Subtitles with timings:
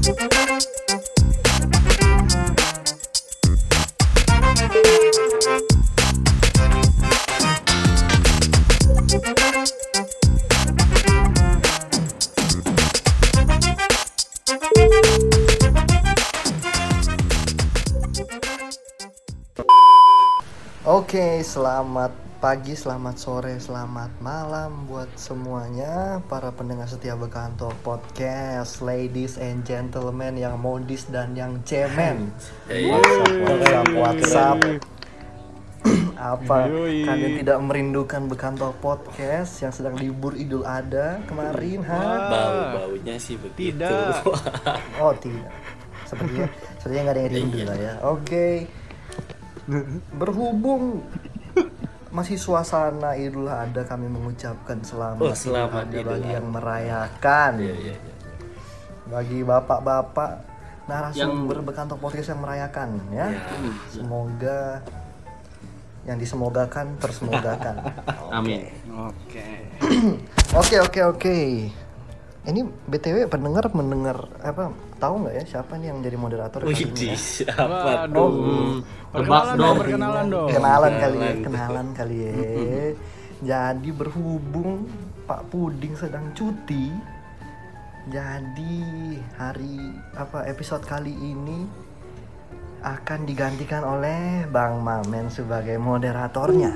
[0.00, 0.97] Mm-hmm.
[21.08, 29.40] Oke, selamat pagi, selamat sore, selamat malam buat semuanya para pendengar setia Bekanto Podcast, ladies
[29.40, 32.28] and gentlemen yang modis dan yang cemen.
[32.68, 34.58] WhatsApp, WhatsApp, WhatsApp.
[36.36, 42.04] Apa kalian tidak merindukan Bekanto Podcast yang sedang libur Idul Adha kemarin, ha?
[42.28, 44.28] bau baunya sih begitu Tidak.
[45.00, 45.56] Oh tidak.
[46.04, 47.92] Sepertinya, sepertinya nggak ada yang rindu lah ya.
[48.04, 48.68] Oke.
[50.16, 51.04] Berhubung
[52.08, 57.52] masih suasana Idul Adha kami mengucapkan selamat, Oh, selamat Adha bagi yang merayakan.
[57.60, 58.14] Iya, iya, iya.
[59.12, 60.30] Bagi bapak-bapak
[60.88, 63.28] narasumber bekantor podcast yang merayakan ya.
[63.28, 63.44] Ya.
[63.92, 64.80] Semoga
[66.08, 67.92] yang disemogakan tersemogakan.
[68.40, 69.48] amin Oke.
[70.56, 71.38] Oke oke oke.
[72.48, 77.12] Ini btw pendengar mendengar apa tahu nggak ya siapa nih yang jadi moderator kali ini
[77.12, 77.16] ya?
[77.20, 78.08] siapa?
[79.08, 80.48] Perkenalan dong, perkenalan dong.
[80.48, 81.86] kenalan kali ya Kenalan.
[81.92, 82.32] kali ya
[83.52, 84.88] jadi berhubung
[85.24, 86.88] Pak Puding sedang cuti
[88.08, 88.76] jadi
[89.36, 91.68] hari apa episode kali ini
[92.80, 96.72] akan digantikan oleh Bang Mamen sebagai moderatornya.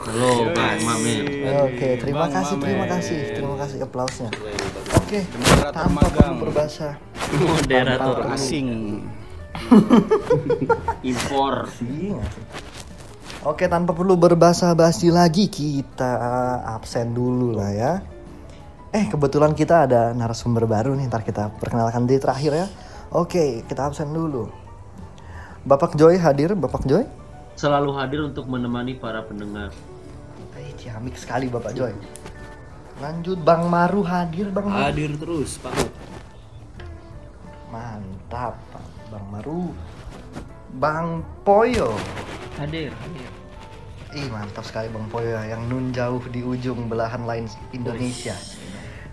[0.00, 1.22] halo bang mamen
[1.68, 4.30] Oke, terima Bang kasih, terima kasih, terima kasih aplausnya.
[5.10, 6.14] Oke, Moderator tanpa magang.
[6.14, 6.88] perlu berbahasa
[7.34, 8.68] moderator Tanpa- Asing.
[11.10, 11.54] impor?
[13.42, 16.14] Oke, tanpa perlu berbahasa-basi lagi, kita
[16.62, 17.92] absen dulu lah ya.
[18.94, 22.66] Eh, kebetulan kita ada narasumber baru nih, ntar kita perkenalkan di terakhir ya.
[23.10, 24.46] Oke, kita absen dulu.
[25.66, 27.02] Bapak Joy hadir, Bapak Joy.
[27.58, 29.74] selalu hadir untuk menemani para pendengar.
[30.54, 31.98] Eh, ciamik sekali Bapak Joy.
[33.00, 34.84] Lanjut, Bang Maru hadir, Bang Maru.
[34.92, 35.72] hadir terus pak
[37.72, 38.84] Mantap, Pak.
[39.08, 39.72] Bang Maru.
[40.76, 41.96] Bang Poyo.
[42.60, 43.30] Hadir, hadir.
[44.10, 48.34] Ih mantap sekali Bang Poyo yang nun jauh di ujung belahan lain Indonesia.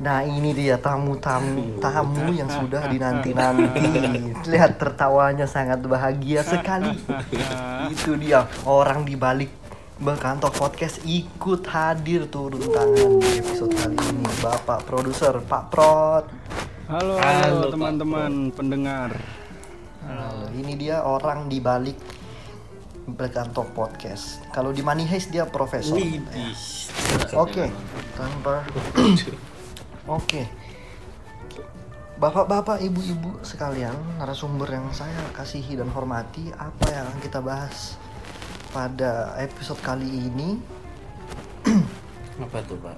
[0.01, 3.81] Nah ini dia tamu-tamu tamu yang sudah dinanti-nanti.
[4.51, 6.97] Lihat tertawanya sangat bahagia sekali.
[7.93, 9.66] Itu dia orang di balik
[9.97, 14.29] Bekantor Podcast ikut hadir turun tangan di episode kali ini.
[14.45, 16.25] Bapak produser Pak Prot.
[16.85, 19.17] Halo, Halo, teman-teman pendengar.
[20.05, 21.97] Halo, ini dia orang di balik
[23.09, 24.45] Bekantor Podcast.
[24.53, 25.97] Kalau di Money Heist dia profesor.
[25.97, 26.53] Widih.
[27.33, 27.65] Oke,
[28.13, 28.61] tanpa
[30.21, 30.45] Oke.
[32.21, 37.97] Bapak-bapak, ibu-ibu sekalian, narasumber yang saya kasihi dan hormati, apa yang akan kita bahas
[38.69, 40.59] pada episode kali ini?
[42.37, 42.93] apa tuh pak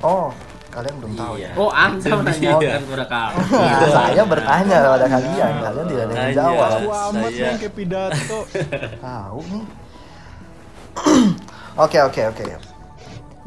[0.00, 0.28] Oh,
[0.68, 1.52] kalian belum tahu ya.
[1.56, 3.36] Oh, anda menanyakan kepada kamu.
[3.64, 6.68] Nah, saya bertanya kepada kalian, kalian tidak ada yang jawab.
[6.70, 8.38] Tahu amat Saya- nih kayak pidato.
[9.08, 9.64] Tahu nih.
[11.84, 12.44] Oke oke oke.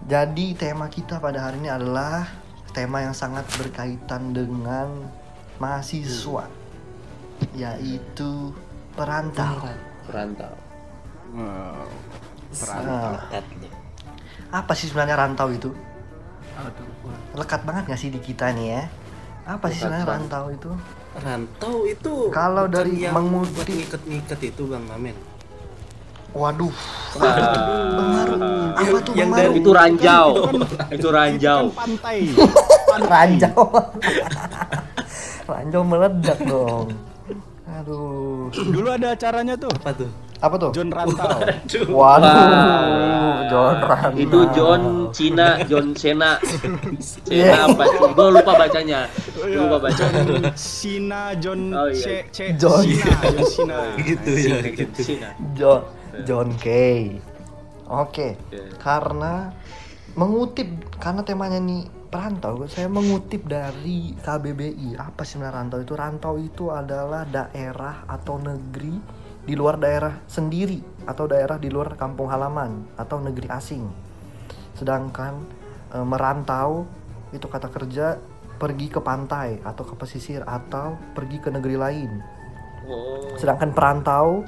[0.06, 2.30] Jadi tema kita pada hari ini adalah
[2.70, 5.10] tema yang sangat berkaitan dengan
[5.58, 6.46] mahasiswa,
[7.54, 8.54] yaitu
[8.94, 9.66] perantau.
[10.06, 10.54] Perantau.
[11.32, 11.86] Wow.
[12.50, 13.72] Nih.
[14.50, 15.70] apa sih sebenarnya rantau itu?
[16.56, 17.14] Aduh.
[17.34, 18.84] Lekat banget gak sih di kita nih ya?
[19.48, 20.22] Apa sih Lekat sebenarnya banget.
[20.26, 20.72] rantau itu?
[21.12, 25.18] rantau itu Kalau dari mengutip- buat ngiket-ngiket itu bang mamen
[26.30, 26.70] Waduh,
[27.18, 28.38] Maru,
[28.72, 30.28] apa tuh yang dari- Itu ranjau.
[30.92, 31.62] Itu ranjau.
[31.68, 32.18] Kan pantai.
[33.10, 33.64] ranjau
[35.48, 36.94] ranjau meledak dong
[37.66, 39.70] aduh Dulu ada acaranya tuh.
[39.72, 41.40] apa tuh apa tuh John Rantau.
[41.92, 46.40] waduh John Rantau Itu John Cina, John Sena.
[47.28, 47.68] Iya.
[47.68, 47.84] Sena apa?
[48.16, 49.10] Gue lupa bacanya.
[49.36, 50.04] Gue lupa baca.
[50.24, 52.00] John Sina, John Oh, iya.
[52.00, 52.84] C, C, John.
[52.88, 53.78] Sina, John Sina.
[54.00, 54.56] gitu ya
[54.96, 55.30] Sina.
[55.58, 55.82] John
[56.26, 57.20] John Kay
[57.90, 58.62] oke Oke.
[58.78, 59.50] karena
[60.14, 66.36] mengutip karena temanya nih perantau saya mengutip dari KBBI apa sih sebenarnya rantau itu rantau
[66.38, 68.98] itu adalah daerah atau negeri
[69.50, 70.78] di luar daerah sendiri
[71.10, 73.90] atau daerah di luar kampung halaman atau negeri asing
[74.78, 75.42] sedangkan
[75.90, 76.86] e, merantau
[77.34, 78.22] itu kata kerja
[78.60, 82.12] pergi ke pantai atau ke pesisir atau pergi ke negeri lain.
[83.40, 84.44] Sedangkan perantau,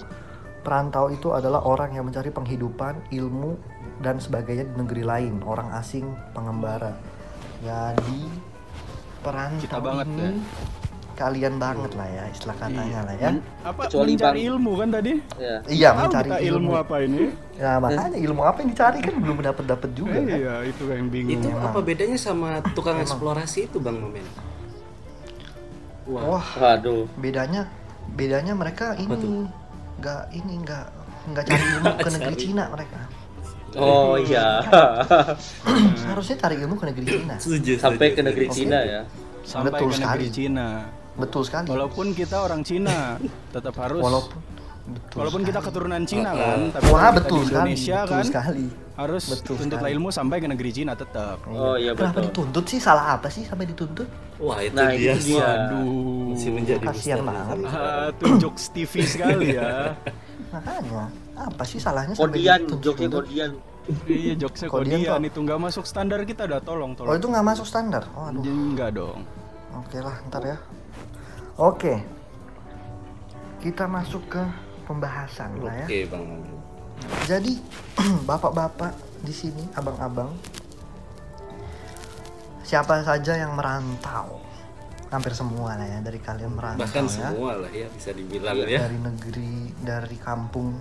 [0.65, 3.55] perantau itu adalah orang yang mencari penghidupan, ilmu
[4.03, 6.91] dan sebagainya di negeri lain, orang asing, pengembara.
[7.63, 8.27] Jadi
[9.23, 10.31] perantau Kita banget ini ya.
[11.21, 13.29] Kalian banget lah ya istilah katanya lah ya.
[13.61, 15.13] Apa Kecuali mencari Bang- ilmu kan tadi?
[15.37, 15.55] Ya.
[15.63, 16.57] Iya Tahu mencari kita ilmu.
[16.57, 17.23] ilmu apa ini?
[17.55, 20.17] Ya makanya ilmu apa yang dicari kan belum dapat dapat juga.
[20.17, 20.35] Eh, kan?
[20.35, 21.37] iya, itu yang bingung.
[21.37, 21.65] Itu Emang.
[21.69, 24.25] apa bedanya sama tukang eksplorasi itu Bang Mamen?
[26.03, 27.05] Wah, Wah Waduh.
[27.15, 27.69] bedanya
[28.11, 29.45] bedanya mereka ini
[30.01, 30.85] nggak ini nggak
[31.29, 32.99] nggak cari ilmu ke negeri Cina mereka.
[33.71, 34.59] Oh iya.
[36.01, 37.35] Seharusnya cari ilmu ke negeri Cina.
[37.37, 37.73] setuju.
[37.77, 38.49] Sampai ke negeri.
[38.49, 39.01] Cina ya.
[39.41, 40.25] Sampai Betul ke negeri sekali.
[40.27, 40.67] Cina.
[41.13, 41.67] Betul sekali.
[41.67, 43.19] Walaupun kita orang Cina,
[43.51, 44.39] tetap harus Walaupun
[44.81, 45.67] betul walaupun kita sekali.
[45.69, 47.53] keturunan Cina kan, tapi Wah kalau kita betul di sekali.
[47.53, 48.65] Indonesia Betul kan sekali.
[48.93, 49.95] harus Betul tuntutlah sekali.
[49.95, 51.37] ilmu sampai ke negeri Cina tetap.
[51.47, 52.25] Oh iya Kenapa betul.
[52.27, 52.79] dituntut sih?
[52.79, 54.07] Salah apa sih sampai dituntut?
[54.37, 55.13] Wah, itu Nah, dia.
[55.13, 55.45] itu dia.
[55.45, 56.33] Waduh.
[56.33, 57.57] Masih menjadi Kasihan banget.
[57.67, 59.93] Ah, tunjuk TV sekali ya.
[60.49, 61.03] Makanya
[61.37, 63.51] apa sih salahnya Kodian, joknya kodian.
[64.05, 67.15] iya, jokesnya Kodian kodian itu nggak masuk standar kita dah tolong Oh tolong.
[67.15, 68.03] itu nggak masuk standar.
[68.11, 68.41] Oh aduh.
[68.41, 69.23] Enggak dong.
[69.73, 70.57] Oke lah, ntar ya.
[71.57, 71.99] Oke.
[73.59, 74.41] Kita masuk ke
[74.85, 75.85] pembahasan lah ya.
[75.85, 76.25] Oke, Bang.
[77.25, 77.53] Jadi
[78.29, 80.33] bapak-bapak di sini, abang-abang,
[82.61, 84.41] siapa saja yang merantau,
[85.11, 87.11] hampir semua lah ya dari kalian merantau Bahkan ya.
[87.11, 88.65] semua lah ya bisa dibilang Iya.
[88.65, 88.79] ya.
[88.87, 90.79] Dari negeri, dari kampung,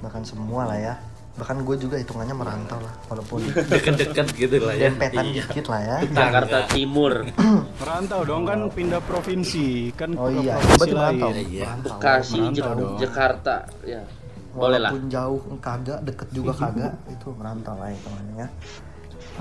[0.00, 0.94] bahkan semua lah ya.
[1.38, 4.90] Bahkan gue juga hitungannya merantau lah, walaupun Dekat-dekat gitu lah ya.
[4.90, 5.46] dempetan Iya.
[5.46, 5.96] dikit lah ya.
[6.04, 7.12] Jakarta Timur,
[7.80, 11.28] Merantau dong kan pindah provinsi kan Oh ke iya, provinsi betul merantau.
[11.30, 11.62] Iya.
[11.62, 11.94] Merantau.
[11.94, 12.88] Bekasi, Merantau.
[12.98, 13.54] Jakarta.
[13.86, 14.02] Ya.
[14.50, 14.90] Boleh lah.
[14.90, 18.48] Walaupun jauh kagak, deket juga kagak, itu merantau lah hitungannya ya.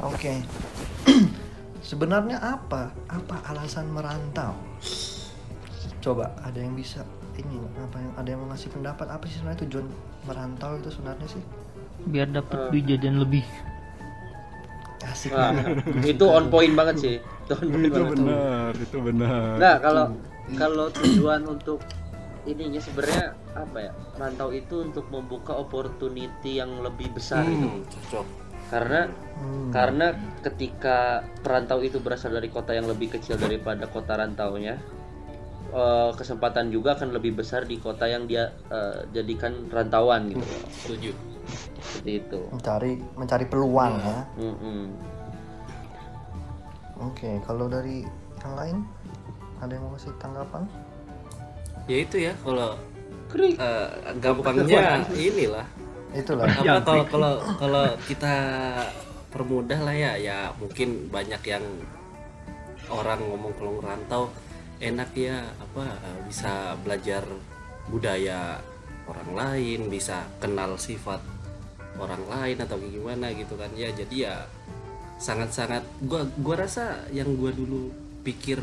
[0.05, 0.33] Oke.
[1.81, 2.93] Sebenarnya apa?
[3.09, 4.53] Apa alasan merantau?
[5.97, 7.01] Coba ada yang bisa
[7.37, 9.85] ini apa yang ada yang mau ngasih pendapat apa sih sebenarnya tujuan
[10.25, 11.43] merantau itu sebenarnya sih?
[12.03, 13.43] Biar dapat duit jajan lebih
[15.07, 15.31] Asik.
[15.31, 15.53] Nah,
[16.11, 17.15] itu on point banget sih.
[17.45, 18.11] Itu on point Itu banget.
[18.17, 19.55] benar, itu benar.
[19.55, 20.05] Nah, kalau
[20.53, 21.79] kalau tujuan untuk
[22.43, 23.91] ininya sebenarnya apa ya?
[24.17, 27.67] Rantau itu untuk membuka opportunity yang lebih besar itu.
[27.67, 28.25] Hmm, cocok.
[28.67, 29.01] Karena
[29.37, 29.69] Hmm.
[29.71, 30.07] karena
[30.41, 30.97] ketika
[31.39, 34.81] perantau itu berasal dari kota yang lebih kecil daripada kota rantaunya,
[35.71, 40.43] eh, kesempatan juga akan lebih besar di kota yang dia eh, jadikan rantauan gitu.
[40.43, 40.61] loh.
[40.71, 41.11] Setuju.
[41.77, 42.39] Seperti itu.
[42.51, 44.19] mencari mencari peluang ya.
[44.35, 44.81] Mm-mm.
[46.97, 48.03] Oke, kalau dari
[48.43, 48.77] yang lain
[49.61, 50.63] ada yang mau kasih tanggapan?
[51.87, 52.75] Ya itu ya kalau
[53.35, 53.89] eh,
[54.19, 55.67] gampangnya inilah
[56.15, 56.47] Itulah.
[56.47, 58.33] apa kalau kalau kalau kita
[59.29, 61.63] permudah lah ya ya mungkin banyak yang
[62.87, 64.23] orang ngomong kalau ngerantau
[64.77, 67.23] enak ya apa eh, bisa belajar
[67.87, 68.61] budaya
[69.07, 71.23] orang lain bisa kenal sifat
[71.97, 73.71] orang lain atau gimana gitu kan.
[73.73, 74.35] Ya jadi ya
[75.17, 77.89] sangat-sangat gua gua rasa yang gua dulu
[78.21, 78.61] pikir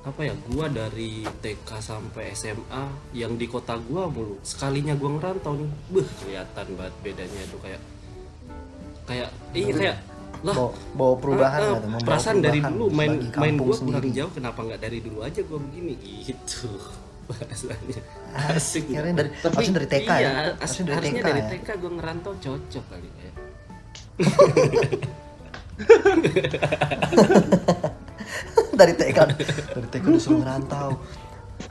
[0.00, 5.54] apa ya gua dari TK sampai SMA yang di kota gua mulu sekalinya gua ngerantau
[5.60, 7.82] nih beuh kelihatan banget bedanya itu kayak
[9.06, 9.96] kayak iya kayak
[10.40, 11.80] lah Bawa, bawa perubahan ah, ah, tuh?
[11.84, 15.58] Membawa perasaan dari dulu main main gua kurang jauh kenapa nggak dari dulu aja gua
[15.60, 15.94] begini?
[16.24, 16.68] Gitu.
[17.30, 18.02] Bahasanya
[18.50, 18.98] Asik, gitu.
[18.98, 20.30] dari, Tapi dari TK iya, ya.
[20.58, 21.48] as- dari harusnya TK dari ya.
[21.54, 23.30] TK gua ngerantau cocok kali ya.
[28.70, 29.18] Dari TK
[29.76, 30.96] dari TK disuruh ngerantau.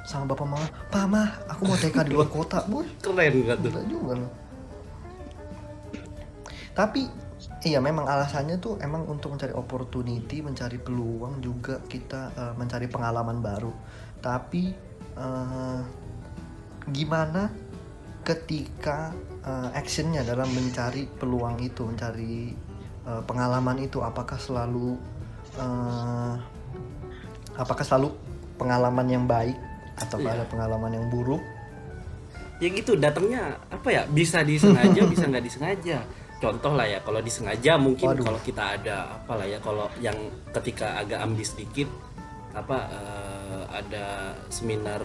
[0.06, 2.86] Sama bapak mama pak mah aku mau TK di luar kota boy.
[3.02, 3.72] Keren gak tuh?
[3.90, 4.14] Juga
[6.80, 7.12] tapi
[7.60, 13.44] iya memang alasannya tuh emang untuk mencari opportunity mencari peluang juga kita eh, mencari pengalaman
[13.44, 13.74] baru.
[14.24, 14.64] Tapi
[15.20, 15.82] eh,
[16.90, 17.52] gimana
[18.24, 19.12] ketika
[19.44, 22.56] eh, actionnya dalam mencari peluang itu mencari
[23.04, 24.00] eh, pengalaman itu?
[24.00, 24.96] Apakah selalu
[25.60, 26.34] eh,
[27.60, 28.16] apakah selalu
[28.56, 29.56] pengalaman yang baik
[30.00, 30.40] atau Iya.
[30.40, 31.44] ada pengalaman yang buruk?
[32.60, 34.04] Ya gitu datangnya apa ya?
[34.08, 36.00] Bisa disengaja bisa nggak disengaja
[36.40, 38.26] contoh lah ya kalau disengaja mungkin Waduh.
[38.26, 40.16] kalau kita ada apa lah ya kalau yang
[40.56, 41.92] ketika agak ambis dikit
[42.56, 45.04] apa eh, ada seminar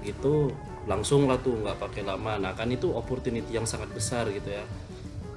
[0.00, 0.54] gitu
[0.86, 2.38] langsung lah tuh nggak pakai lama.
[2.38, 4.62] Nah kan itu opportunity yang sangat besar gitu ya.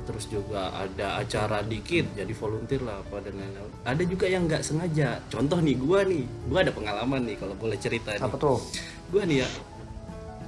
[0.06, 3.74] Terus juga ada acara dikit jadi volunteer lah apa dan lain-lain.
[3.86, 5.18] Ada juga yang nggak sengaja.
[5.30, 8.22] Contoh nih gua nih gua ada pengalaman nih kalau boleh cerita nih.
[8.22, 8.62] Apa tuh?
[9.10, 9.50] Gua nih ya.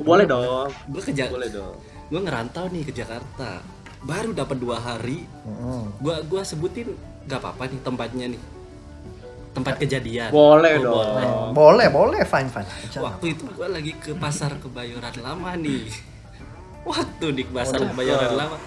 [0.01, 0.70] Boleh dong.
[0.70, 1.75] gua ke Boleh dong.
[2.12, 3.63] gue ngerantau nih ke Jakarta
[4.01, 5.25] baru dapat dua hari.
[5.98, 6.93] Gua gua sebutin
[7.24, 8.41] nggak apa-apa nih tempatnya nih.
[9.51, 10.29] Tempat kejadian.
[10.29, 10.96] Boleh Oh, dong.
[10.96, 11.27] boleh.
[11.51, 12.67] boleh boleh fine fine.
[12.67, 15.86] Aja waktu itu gua lagi ke pasar kebayoran lama nih.
[16.81, 18.58] Waktu di pasar kebayoran lama.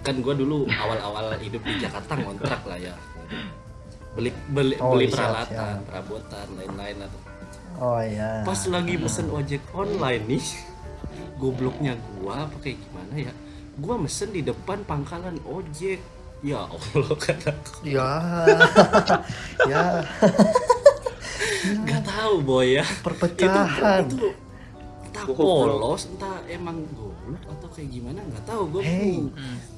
[0.00, 2.94] Kan gua dulu awal-awal hidup di Jakarta ngontrak lah ya.
[4.14, 5.84] Beli beli Oh, beli siap, peralatan siap.
[5.84, 7.20] perabotan lain-lain atau
[7.78, 8.42] Oh iya.
[8.42, 10.44] pas lagi mesen ojek online nih
[11.36, 13.32] gobloknya gua apa kayak gimana ya
[13.78, 16.02] gua mesen di depan pangkalan ojek
[16.40, 18.10] ya allah kataku Ya.
[19.70, 19.84] ya.
[21.78, 24.06] nggak tahu boy ya Perpecahan.
[24.06, 24.28] itu, itu
[25.04, 29.18] entah polos entah emang goblok atau kayak gimana nggak tahu gue Hey.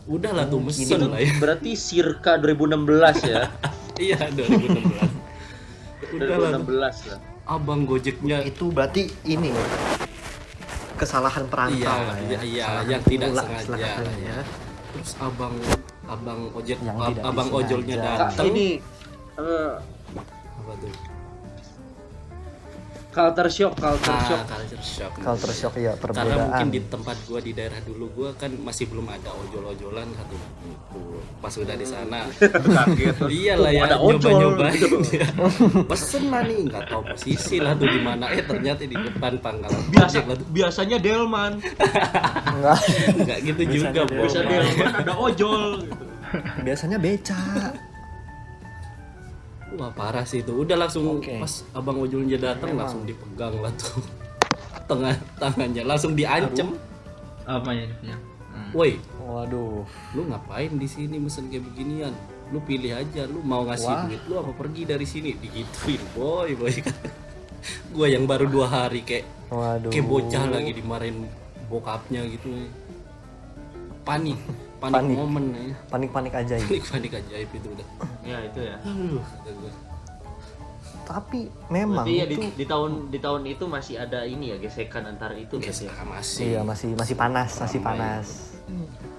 [0.07, 3.43] udahlah tuh mesen lah ya Berarti circa 2016 ya.
[4.03, 6.69] iya 2016 udahlah tuh.
[6.69, 7.21] 2016 lah.
[7.47, 9.51] abang gojeknya Itu berarti ini
[11.01, 12.21] kesalahan perantau Iya, lah ya.
[12.21, 14.39] iya, iya, Kesalahan yang tidak sengaja lah ya.
[14.91, 15.55] terus abang
[16.05, 18.67] abang ojek Yang ab- abang ojolnya datang ini
[19.39, 19.73] eh,
[20.53, 20.93] apa tuh
[23.11, 24.43] culture shock, culture ah, shock.
[24.47, 26.39] culture shock Culture shock ya karena perbedaan.
[26.47, 30.37] mungkin di tempat gua di daerah dulu gua kan masih belum ada ojol-ojolan satu
[31.41, 32.21] pas udah di sana
[33.31, 34.15] iyalah ya Ada ojol.
[34.15, 34.31] nyoba
[34.71, 35.27] nyobain ya
[35.91, 39.83] pesen lah nih nggak tahu posisi lah tuh di mana eh ternyata di depan pangkalan
[39.91, 42.79] Biasa, biasanya Delman, Enggak.
[43.17, 45.83] nggak gitu juga bisa Delman ada ojol.
[45.83, 46.05] Gitu.
[46.63, 47.43] Biasanya beca.
[49.79, 50.51] Wah parah sih itu.
[50.51, 51.39] Udah langsung Oke.
[51.39, 52.91] pas abang ojolnya datang Memang.
[52.91, 54.03] langsung dipegang lah tuh
[54.91, 56.75] tengah tangannya langsung diancem.
[57.47, 57.95] Apanya ini?
[58.51, 58.71] Hmm.
[58.75, 59.87] Woi, Waduh.
[60.15, 62.15] lu ngapain di sini mesen kayak beginian?
[62.51, 64.03] Lu pilih aja, lu mau ngasih Wah.
[64.11, 65.39] duit lu apa pergi dari sini?
[65.39, 66.75] Digituin, boy, boy.
[67.95, 69.91] gua yang baru dua hari kayak Waduh.
[69.95, 71.31] kayak bocah lagi dimarahin
[71.71, 72.51] bokapnya gitu.
[74.03, 74.39] Panik,
[74.81, 75.17] panik, Panik.
[75.17, 75.75] momen ya.
[75.87, 76.67] Panik-panik aja ini.
[76.67, 77.87] Panik panik ajaib itu udah.
[78.23, 78.77] Ya itu ya.
[78.81, 79.21] Aduh.
[81.05, 84.57] Tapi memang Berarti ya di, itu di tahun di tahun itu masih ada ini ya
[84.57, 85.75] gesekan antara itu gitu ya.
[85.91, 86.45] sekarang masih.
[86.47, 87.89] iya masih masih panas, masih Ramai.
[87.99, 88.27] panas.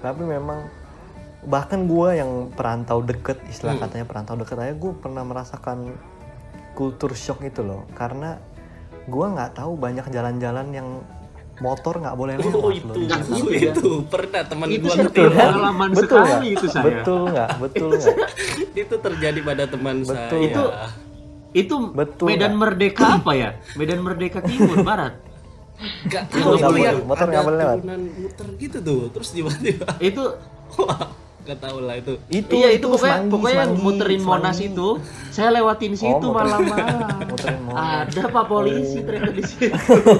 [0.00, 0.58] Tapi memang
[1.44, 3.84] bahkan gua yang perantau deket istilah Hmm.
[3.84, 5.90] katanya perantau deket aja gue pernah merasakan
[6.72, 8.38] kultur shock itu loh karena
[9.04, 10.88] gua nggak tahu banyak jalan-jalan yang
[11.62, 13.24] motor nggak boleh lewat Oh loh itu, di sana.
[13.32, 15.28] itu, itu pernah teman Itu gua tuh.
[15.30, 16.52] pengalaman betul sekali nggak?
[16.52, 16.84] itu saya.
[16.84, 18.16] betul nggak betul nggak
[18.82, 20.12] itu terjadi pada teman Betul.
[20.12, 20.42] saya.
[20.42, 20.72] Itu-
[21.52, 22.58] Itu Betul, Medan Kak.
[22.58, 23.50] Merdeka apa ya?
[23.74, 25.20] Medan Merdeka Timur Barat.
[26.06, 27.76] Gak Itu tahu itu yang motor nggak boleh lewat.
[27.78, 30.22] turunan muter gitu tuh, terus tiba-tiba, Itu
[31.42, 32.12] gak tahu lah itu.
[32.28, 34.70] itu iya itu, pokoknya semanggi, pokoknya yang semanggi, muterin Monas semanggi.
[34.70, 34.88] itu
[35.28, 36.98] saya lewatin situ muter- malam-malam.
[37.32, 37.82] Muterin Monas.
[38.06, 39.04] Ada Pak polisi Oh.
[39.04, 39.74] ternyata di situ.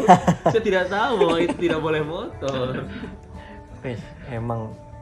[0.52, 2.68] saya tidak tahu bahwa itu tidak boleh motor.
[3.80, 4.60] Wih, emang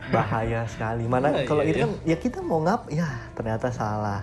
[0.09, 1.05] bahaya sekali.
[1.05, 1.85] Mana Iya, kalau iya, itu iya.
[1.87, 4.21] kan ya kita mau ngap, ya ternyata salah.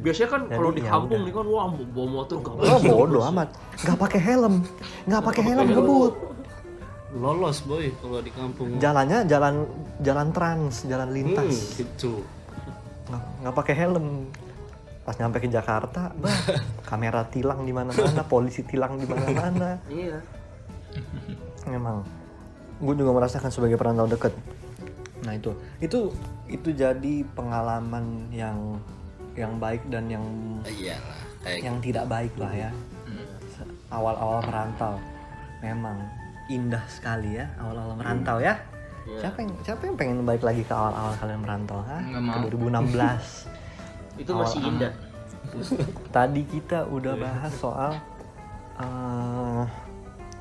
[0.00, 3.48] Biasanya kan kalau di ya kampung nih kan wah bawa motor gak Oh bodoh amat,
[3.76, 4.54] nggak pakai helm,
[5.04, 6.14] nggak pakai helm ngebut.
[7.16, 8.76] Lolos boy kalau di kampung.
[8.76, 9.64] Jalannya jalan
[10.00, 12.20] jalan trans, jalan Hmm, lintas, gitu.
[13.08, 14.06] nggak nggak pakai helm.
[15.00, 16.34] Pas nyampe ke Jakarta, bah,
[16.90, 19.78] kamera tilang di mana-mana, polisi tilang di mana-mana.
[19.86, 20.18] Iya.
[21.66, 22.02] Memang,
[22.78, 24.34] gue juga merasakan sebagai perantau deket.
[25.22, 26.10] Nah itu, itu
[26.46, 28.78] itu jadi pengalaman yang
[29.34, 30.24] yang baik dan yang
[30.62, 32.70] Iyalah, kayak yang tidak baik lah ya.
[33.86, 34.94] Awal-awal merantau,
[35.60, 36.02] memang
[36.46, 38.54] indah sekali ya awal-awal merantau ya.
[39.06, 39.18] Iya.
[39.22, 41.78] Siapa yang siapa yang pengen balik lagi ke awal-awal kalian merantau?
[41.86, 41.98] Ha?
[42.02, 43.46] Ke 2016.
[44.22, 44.92] Itu masih Awal- indah.
[46.16, 47.92] Tadi kita udah bahas soal
[48.82, 49.62] eh,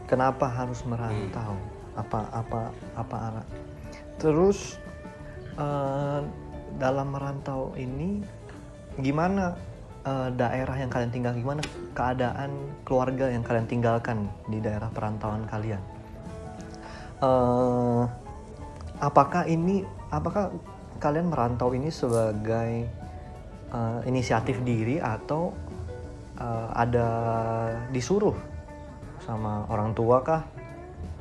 [0.10, 1.54] kenapa harus merantau,
[1.94, 2.62] apa apa
[2.98, 3.46] apa arah.
[4.18, 4.82] Terus
[5.58, 6.22] eh,
[6.82, 8.26] dalam merantau ini
[8.98, 9.54] gimana
[10.10, 11.62] eh, daerah yang kalian tinggal, gimana
[11.94, 12.50] keadaan
[12.82, 15.95] keluarga yang kalian tinggalkan di daerah perantauan kalian?
[17.24, 18.04] Eh,
[19.00, 20.52] apakah ini, apakah
[21.00, 22.88] kalian merantau ini sebagai
[23.72, 25.56] eh, inisiatif diri atau
[26.36, 27.08] eh, ada
[27.92, 28.36] disuruh
[29.24, 30.44] sama orang tua kah?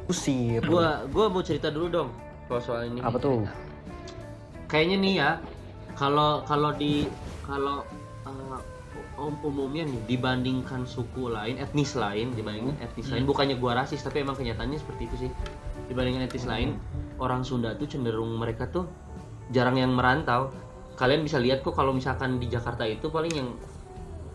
[0.05, 0.61] Usir.
[0.69, 2.11] Gua gua mau cerita dulu dong
[2.45, 3.01] kalau soal ini.
[3.01, 3.49] Apa tuh?
[4.69, 5.31] Kayaknya nih ya,
[5.97, 7.09] kalau kalau di
[7.41, 7.81] kalau
[8.29, 8.61] uh,
[9.17, 14.21] um- umumnya nih dibandingkan suku lain, etnis lain, dibandingkan etnis lain, bukannya gua rasis tapi
[14.21, 15.31] emang kenyataannya seperti itu sih.
[15.91, 16.81] Dibandingkan etnis lain,
[17.21, 18.89] orang Sunda tuh cenderung mereka tuh
[19.53, 20.51] jarang yang merantau.
[20.95, 23.51] Kalian bisa lihat kok kalau misalkan di Jakarta itu paling yang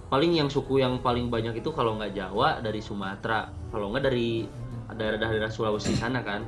[0.09, 4.43] paling yang suku yang paling banyak itu kalau nggak Jawa dari Sumatera, kalau nggak dari
[4.89, 6.41] daerah-daerah Sulawesi sana kan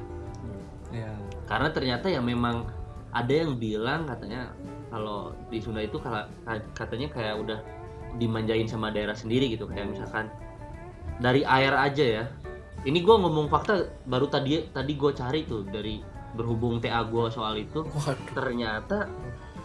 [0.91, 1.07] Ya.
[1.47, 2.67] karena ternyata ya memang
[3.15, 4.51] ada yang bilang katanya
[4.91, 6.03] kalau di Sunda itu
[6.75, 7.59] katanya kayak udah
[8.19, 10.27] dimanjain sama daerah sendiri gitu kayak misalkan
[11.23, 12.25] dari air aja ya
[12.81, 13.73] ini gua ngomong fakta
[14.03, 17.83] baru tadi tadi gue cari tuh dari berhubung TA gue soal itu
[18.31, 19.05] ternyata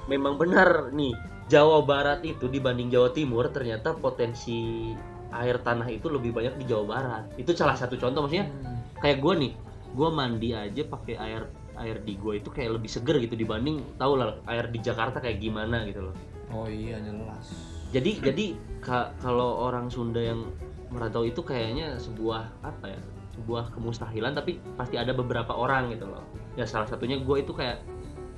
[0.06, 1.14] memang benar nih
[1.46, 4.90] Jawa Barat itu dibanding Jawa Timur ternyata potensi
[5.30, 7.25] air tanah itu lebih banyak di Jawa Barat.
[7.38, 8.82] Itu salah satu contoh maksudnya Hmm.
[8.99, 9.52] kayak gue nih,
[9.94, 11.46] gue mandi aja pakai air
[11.76, 15.38] air di gue itu kayak lebih seger gitu dibanding tau lah air di Jakarta kayak
[15.38, 16.14] gimana gitu loh.
[16.50, 17.46] Oh iya jelas.
[17.94, 18.44] Jadi jadi
[18.82, 20.50] ka- kalau orang Sunda yang
[20.88, 23.00] merantau itu kayaknya sebuah apa ya?
[23.35, 26.25] Sebuah kemustahilan tapi pasti ada beberapa orang gitu loh.
[26.55, 27.83] Ya salah satunya gue itu kayak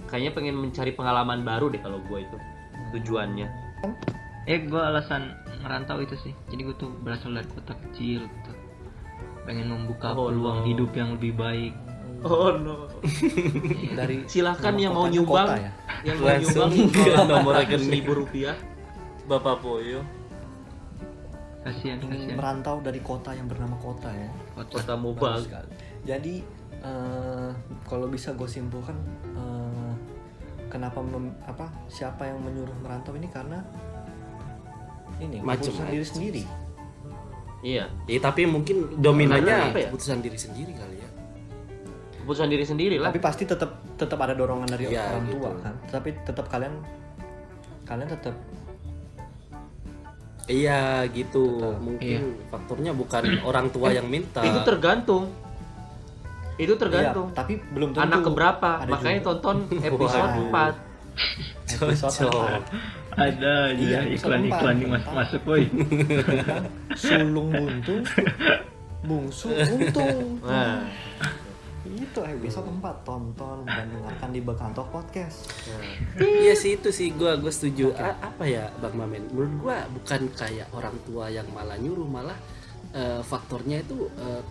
[0.09, 2.37] kayaknya pengen mencari pengalaman baru deh kalau gue itu
[2.97, 3.47] tujuannya.
[4.49, 6.33] Eh gue alasan merantau itu sih.
[6.49, 8.51] Jadi gue tuh berasal dari kota kecil gitu.
[9.45, 10.67] Pengen membuka Oh, peluang no.
[10.67, 11.73] hidup yang lebih baik.
[12.21, 12.91] Oh no.
[13.99, 15.71] Dari Silahkan yang mau nyumbang, kota ya?
[16.03, 16.71] yang mau nyumbang
[17.29, 17.93] nomor rekening.
[17.95, 18.57] ribu rupiah.
[19.29, 20.03] Bapak Poyo
[21.59, 22.37] Kasihan, Ini kasihan.
[22.37, 24.31] merantau dari kota yang bernama kota ya.
[24.55, 24.95] Kota.
[24.95, 25.69] Kota sekali.
[26.03, 26.35] Jadi
[26.79, 27.51] eh,
[27.85, 28.95] kalau bisa gue simpulkan
[29.35, 29.93] eh,
[30.67, 33.59] kenapa mem- apa siapa yang menyuruh merantau ini karena
[35.19, 35.59] ini Macem-macem.
[35.67, 36.43] keputusan diri sendiri.
[37.59, 39.89] Iya, Ya, tapi mungkin dominannya Apa ya?
[39.91, 41.11] keputusan diri sendiri kali ya.
[42.23, 43.11] keputusan diri sendiri lah.
[43.11, 45.43] Tapi pasti tetap tetap ada dorongan dari Iya, orang gitu.
[45.43, 45.75] tua kan.
[45.91, 46.75] Tapi tetap kalian
[47.83, 48.37] kalian tetap
[50.49, 51.61] Iya gitu.
[51.61, 51.75] Betul.
[51.79, 54.41] Mungkin faktornya bukan orang tua yang minta.
[54.41, 55.29] Itu tergantung.
[56.57, 57.31] Itu tergantung.
[57.31, 58.71] Iya, tapi belum tentu Anak keberapa?
[58.83, 59.29] Ada Makanya juga.
[59.31, 59.57] tonton
[59.89, 60.49] episode Waduh.
[60.51, 61.77] 4.
[61.79, 62.33] episode Cocok.
[62.33, 62.63] empat.
[63.19, 65.15] Ada aja Iya, iklan-iklan episode nih mas empat.
[65.15, 65.65] masuk woi.
[67.03, 68.03] sulung buntung
[69.09, 70.83] bungsu untung Nah,
[72.19, 75.47] itu episode 4 tonton dan dengarkan di Bekantok Podcast
[76.19, 77.95] Iya sih itu sih gua gua setuju.
[77.95, 79.31] A- apa ya Bang Mamen?
[79.31, 82.35] Menurut gua bukan kayak orang tua yang malah nyuruh malah
[82.91, 84.43] eh, faktornya itu eh,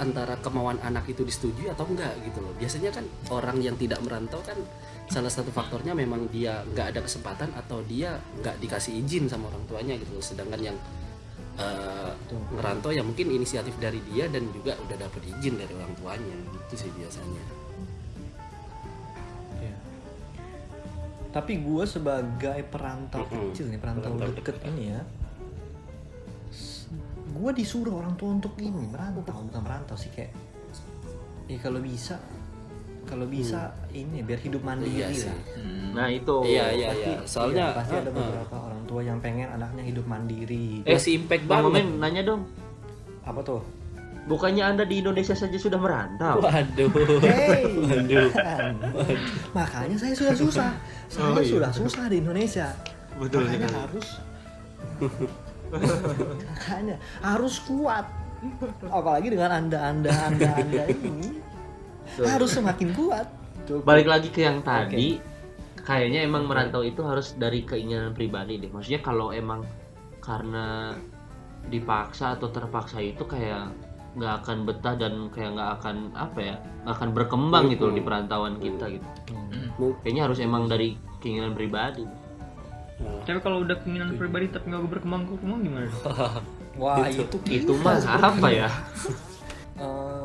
[0.00, 2.56] antara kemauan anak itu disetujui atau enggak gitu loh.
[2.56, 4.56] Biasanya kan orang yang tidak merantau kan
[5.12, 9.60] salah satu faktornya memang dia nggak ada kesempatan atau dia nggak dikasih izin sama orang
[9.68, 10.24] tuanya gitu loh.
[10.24, 10.76] Sedangkan yang
[11.58, 12.12] eh,
[12.54, 16.36] ngerantau ya mungkin inisiatif dari dia dan juga udah dapet izin dari orang tuanya
[16.68, 17.44] gitu sih biasanya.
[19.60, 19.76] Iya.
[21.30, 23.54] tapi gue sebagai perantau Mm-mm.
[23.54, 25.00] kecil nih perantau, Perantau deket ini ya
[27.30, 30.34] gue disuruh orang tua untuk ini merantau bukan merantau sih kayak
[31.48, 32.18] ya kalau bisa
[33.10, 35.26] kalau bisa ini biar hidup mandiri Iya sih.
[35.26, 35.38] lah
[35.90, 36.36] nah itu.
[36.46, 37.18] Iya iya Pasti- iya.
[37.26, 41.10] Soalnya iya, pasti ada eh, beberapa orang tua yang pengen anaknya hidup mandiri Eh, si
[41.12, 41.82] impact Bang banget.
[41.82, 42.42] Momen nanya dong.
[43.20, 43.60] apa tuh
[44.20, 46.38] Bukannya Anda di Indonesia saja sudah merantau?
[46.38, 46.92] Waduh.
[47.18, 48.30] Hey, Waduh.
[48.30, 48.74] kan.
[49.58, 50.70] makanya saya sudah susah.
[51.08, 51.50] Saya Oh, iya.
[51.50, 52.68] sudah susah di Indonesia.
[53.18, 53.80] Betul makanya sekali.
[53.82, 54.06] harus
[56.46, 58.06] makanya harus kuat.
[58.86, 61.49] Apalagi dengan anda anda anda anda ini.
[62.18, 63.26] Harus semakin kuat.
[63.68, 63.84] Tuh.
[63.84, 65.20] Balik lagi ke yang tadi,
[65.80, 68.70] kayaknya emang merantau itu harus dari keinginan pribadi deh.
[68.72, 69.62] Maksudnya kalau emang
[70.18, 70.96] karena
[71.68, 73.68] dipaksa atau terpaksa itu kayak
[74.10, 78.02] nggak akan betah dan kayak nggak akan apa ya nggak akan berkembang gitu loh di
[78.02, 79.06] perantauan kita gitu.
[79.78, 82.02] Mu- Kayaknya harus emang dari keinginan pribadi.
[83.24, 85.88] Tapi kalau udah keinginan pribadi tapi nggak berkembang berkembang gimana?
[86.80, 88.68] Wah itu Itu mah apa ya?
[89.80, 90.19] Eh,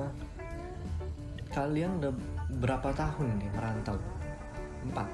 [1.55, 2.11] kalian udah
[2.59, 3.95] berapa tahun nih merantau?
[4.83, 5.07] Empat.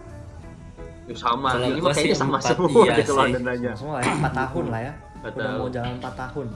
[1.06, 1.54] Ya, sama.
[1.54, 3.44] Kalau Ini kayaknya sama empat, semua iya sih.
[3.46, 3.72] nanya.
[3.78, 4.94] Semua ya, 4 tahun lah ya.
[5.22, 6.48] Empat Udah mau jalan 4 tahun.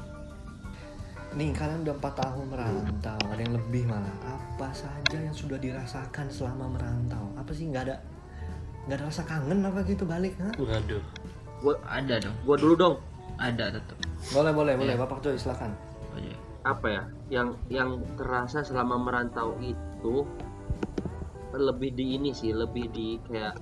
[1.35, 4.15] Nih kalian udah 4 tahun merantau, ada yang lebih malah.
[4.23, 7.27] Apa saja yang sudah dirasakan selama merantau?
[7.35, 7.95] Apa sih nggak ada
[8.85, 10.33] nggak ada rasa kangen apa gitu balik?
[10.39, 10.53] Hah?
[10.55, 11.03] Waduh.
[11.63, 12.95] Gua Ada dong, gua dulu dong.
[13.35, 13.97] ada tetap.
[14.31, 15.75] Boleh boleh boleh, Bapak Joy silakan.
[16.13, 16.37] Oh, iya.
[16.65, 20.25] Apa ya yang yang terasa selama merantau itu
[21.53, 23.55] lebih di ini sih lebih di kayak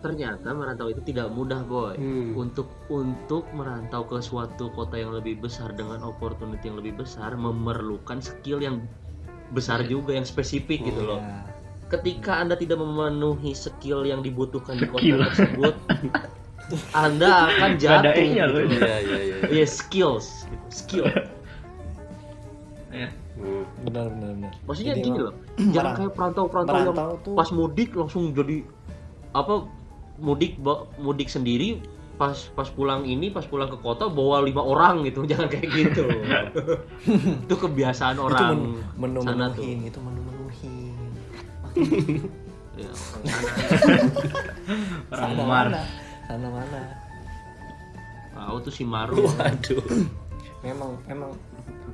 [0.00, 2.32] ternyata merantau itu tidak mudah boy Hmm.
[2.32, 8.22] untuk untuk merantau ke suatu kota yang lebih besar dengan opportunity yang lebih besar memerlukan
[8.22, 8.80] skill yang
[9.50, 11.44] besar juga yang spesifik gitu loh Ya.
[11.90, 15.20] ketika anda tidak memenuhi skill yang dibutuhkan di kota Skill.
[15.20, 15.74] tersebut
[17.04, 18.14] anda akan jatuh.
[18.14, 18.46] Iya
[19.02, 19.36] iya iya.
[19.50, 21.10] Iya, skills skill
[22.90, 23.08] Ya.
[23.38, 23.64] Hmm.
[23.86, 24.52] Benar benar benar.
[24.66, 25.34] Maksudnya Jadi gini loh,
[25.74, 28.66] jangan kayak perantau-perantau yang tuh- pas mudik langsung jadi
[29.30, 29.64] apa
[30.18, 30.58] mudik
[30.98, 31.78] mudik sendiri
[32.20, 36.04] pas pas pulang ini pas pulang ke kota bawa lima orang gitu jangan kayak gitu
[37.48, 40.94] itu kebiasaan itu orang menu sana tuh itu menu menuhin.
[42.80, 43.26] Ya, orang
[45.12, 45.36] sana.
[45.36, 45.80] Orang mana?
[46.24, 46.80] Sana mana?
[48.40, 49.84] tahu tuh si Maru Waduh.
[50.64, 51.30] memang memang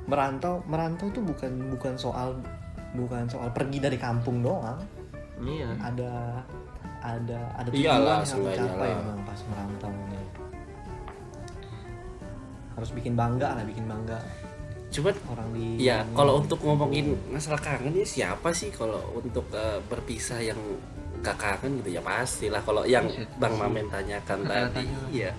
[0.07, 2.37] merantau merantau tuh bukan bukan soal
[2.95, 4.79] bukan soal pergi dari kampung doang.
[5.37, 5.69] Iya.
[5.83, 6.11] Ada
[6.97, 8.97] ada ada Iyalah, tujuan yang seenggaknya dicapai lah.
[9.03, 10.19] memang pas merantau ini.
[12.77, 14.19] Harus bikin bangga lah bikin bangga.
[14.87, 18.71] Cuman orang di ya kalau untuk ngomongin masalah kangen ya siapa sih?
[18.73, 20.57] Kalau untuk eh, berpisah yang
[21.21, 25.31] gak kangen gitu ya pastilah kalau yang Buset, bang Mamen tanyakan tadi iya.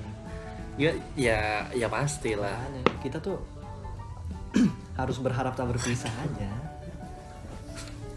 [0.79, 1.39] Ya ya
[1.75, 2.55] ya pastilah
[3.03, 3.39] kita tuh
[5.01, 6.51] harus berharap tak berpisah aja.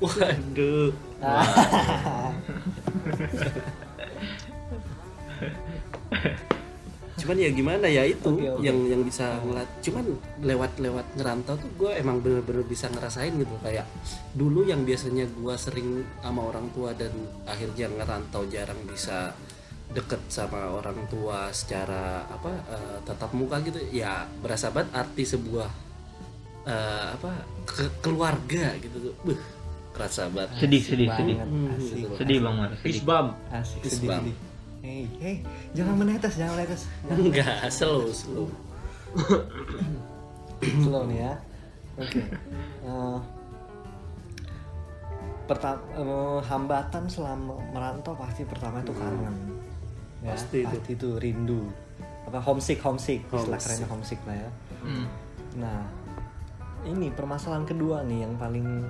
[0.01, 0.89] Waduh.
[7.21, 8.65] Cuman ya gimana ya itu Oke, oke.
[8.65, 13.53] yang yang bisa ngelat cuman lewat lewat ngerantau tuh gue emang bener-bener bisa ngerasain gitu.
[13.61, 13.85] Kayak
[14.33, 17.13] dulu yang biasanya gue sering sama orang tua dan
[17.45, 19.37] akhirnya ngerantau jarang bisa
[19.93, 25.90] deket sama orang tua secara apa eh, tatap muka gitu ya berasa banget arti sebuah
[26.63, 27.31] eh, apa
[27.63, 29.13] ke- keluarga gitu tuh.
[29.23, 29.39] Buh,
[29.91, 30.49] kerasa banget.
[30.57, 31.35] Sedih, sedih, sedih.
[31.35, 31.95] banget, Hmm, asik.
[31.97, 32.13] gitu.
[32.15, 32.83] Sedih Bang Mar, sedih.
[32.83, 33.25] Fisbam.
[33.49, 34.35] asik sedih sedih.
[34.81, 35.35] Hey hey
[35.71, 36.81] jangan menetes jangan menetes.
[37.07, 38.49] Enggak slow slow.
[40.79, 41.33] Slow nih ya.
[41.97, 42.21] Oke.
[42.81, 43.17] Eh,
[45.43, 45.81] pertama
[46.41, 49.35] hambatan selama merantau pasti pertama itu kangen.
[50.21, 50.77] Ya, Pasti itu.
[50.87, 51.65] itu rindu.
[52.23, 53.25] Apa homesick homesick.
[53.25, 53.61] Istilah Homesick.
[53.63, 54.49] kerennya homesick lah ya.
[54.81, 55.05] Hmm.
[55.51, 55.83] nah
[56.87, 58.87] ini permasalahan kedua nih yang paling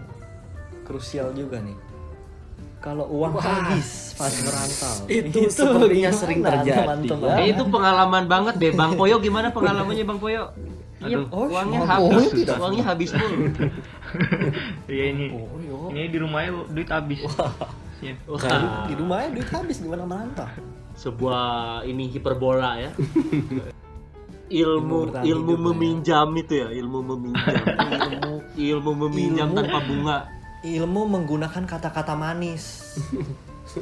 [0.88, 1.78] krusial juga nih
[2.82, 7.30] kalau uang habis pas merantau Itu sepertinya gimana, sering terjadi, teman-teman?
[7.30, 7.36] ya.
[7.38, 8.72] Eh, itu pengalaman banget deh.
[8.74, 10.50] Bang Poyo gimana pengalamannya Bang Poyo?
[11.02, 11.30] Aduh.
[11.30, 12.58] Oh, uangnya habis, tidak.
[12.58, 13.38] uangnya habis mulu.
[14.92, 15.26] Iya ini.
[15.70, 15.94] Oh.
[15.94, 17.22] Ini di rumahnya duit habis.
[18.02, 18.18] Siap.
[18.26, 20.50] Wah, di rumahnya duit habis gimana merantau
[21.02, 22.92] sebuah ini hiperbola ya.
[24.52, 25.58] Ilmu ilmu ya.
[25.66, 27.56] meminjam itu ya, ilmu meminjam.
[28.12, 29.58] ilmu ilmu meminjam Ilmu.
[29.58, 30.18] tanpa bunga.
[30.62, 32.94] ilmu menggunakan kata-kata manis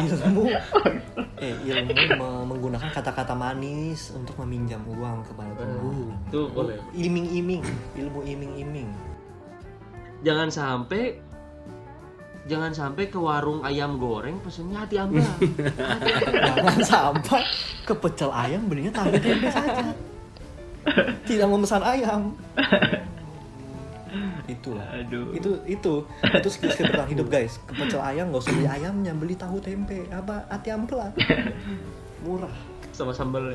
[0.00, 0.44] ilmu
[1.36, 6.76] eh ilmu me- menggunakan kata-kata manis untuk meminjam uang kepada teman Tuh boleh.
[6.92, 7.62] iming-iming
[7.96, 8.88] ilmu iming-iming
[10.20, 11.16] Jangan sampai
[12.50, 15.22] jangan sampai ke warung ayam goreng pesennya hati amba.
[16.58, 17.42] jangan sampai
[17.86, 19.94] ke pecel ayam belinya tahu tempe saja
[21.28, 22.34] tidak memesan ayam.
[24.50, 24.86] Itulah.
[24.90, 25.30] Aduh.
[25.36, 25.94] itu itu.
[26.26, 27.62] Itu skill skill bertahan hidup guys.
[27.68, 29.12] Ke pecel ayam nggak usah beli ayamnya.
[29.14, 30.08] Beli tahu tempe.
[30.10, 30.48] Apa?
[30.50, 31.14] Ati ampela
[32.24, 32.52] murah.
[32.90, 33.54] Sama sambal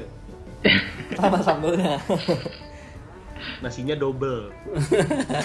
[1.14, 2.00] sama sambelnya.
[3.62, 4.50] Nasinya double.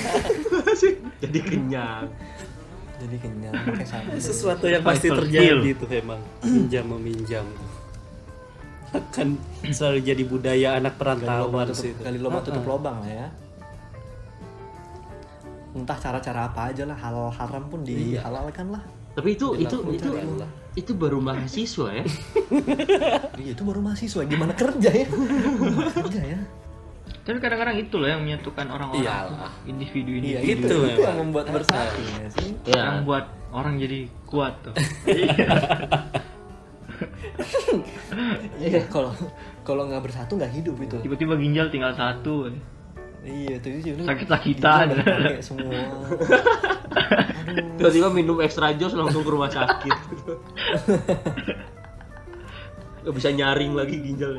[1.23, 2.09] Jadi kenyang.
[3.01, 7.47] Jadi kenyang pakai sesuatu yang pasti terjadi itu emang minjam meminjam.
[8.91, 9.39] Akan
[9.71, 13.27] selalu jadi budaya anak perantauan sih kali lubang tutup lubang lah ya.
[15.73, 18.83] Entah cara-cara apa aja lah halal haram pun dihalalkan lah.
[19.15, 20.11] Tapi itu itu itu
[20.77, 22.05] itu baru mahasiswa ya.
[23.43, 24.23] iya itu baru mahasiswa.
[24.27, 25.07] Gimana kerja ya?
[25.71, 26.41] Gimana kerja ya
[27.31, 29.49] Tapi kadang-kadang itu loh yang menyatukan orang-orang Iyalah.
[29.55, 29.65] tuh.
[29.65, 31.19] individu-individu iya Gitu itu, itu yang memang.
[31.25, 32.81] membuat bersatu ya sih Ya.
[32.85, 34.75] yang buat orang jadi kuat tuh.
[38.61, 39.11] iya kalau
[39.63, 42.49] kalau nggak bersatu nggak hidup itu Tiba-tiba ginjal tinggal satu.
[43.23, 44.87] iya itu itu Sakit-sakitan.
[45.39, 45.71] Semua
[47.77, 49.93] Tiba-tiba minum extra jos langsung ke rumah sakit.
[53.01, 54.39] Gak bisa nyaring lagi ginjal.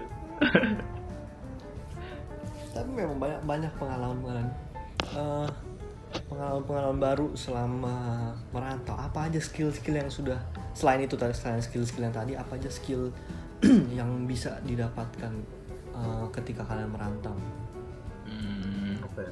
[2.72, 4.48] Tapi memang banyak banyak pengalaman pengalaman
[6.28, 7.96] pengalaman pengalaman baru selama
[8.52, 10.40] merantau apa aja skill skill yang sudah
[10.76, 13.12] selain itu tadi selain skill skill yang tadi apa aja skill
[13.98, 15.32] yang bisa didapatkan
[15.96, 17.36] eh, ketika kalian merantau
[18.32, 18.96] Hmm.
[19.20, 19.32] Ya?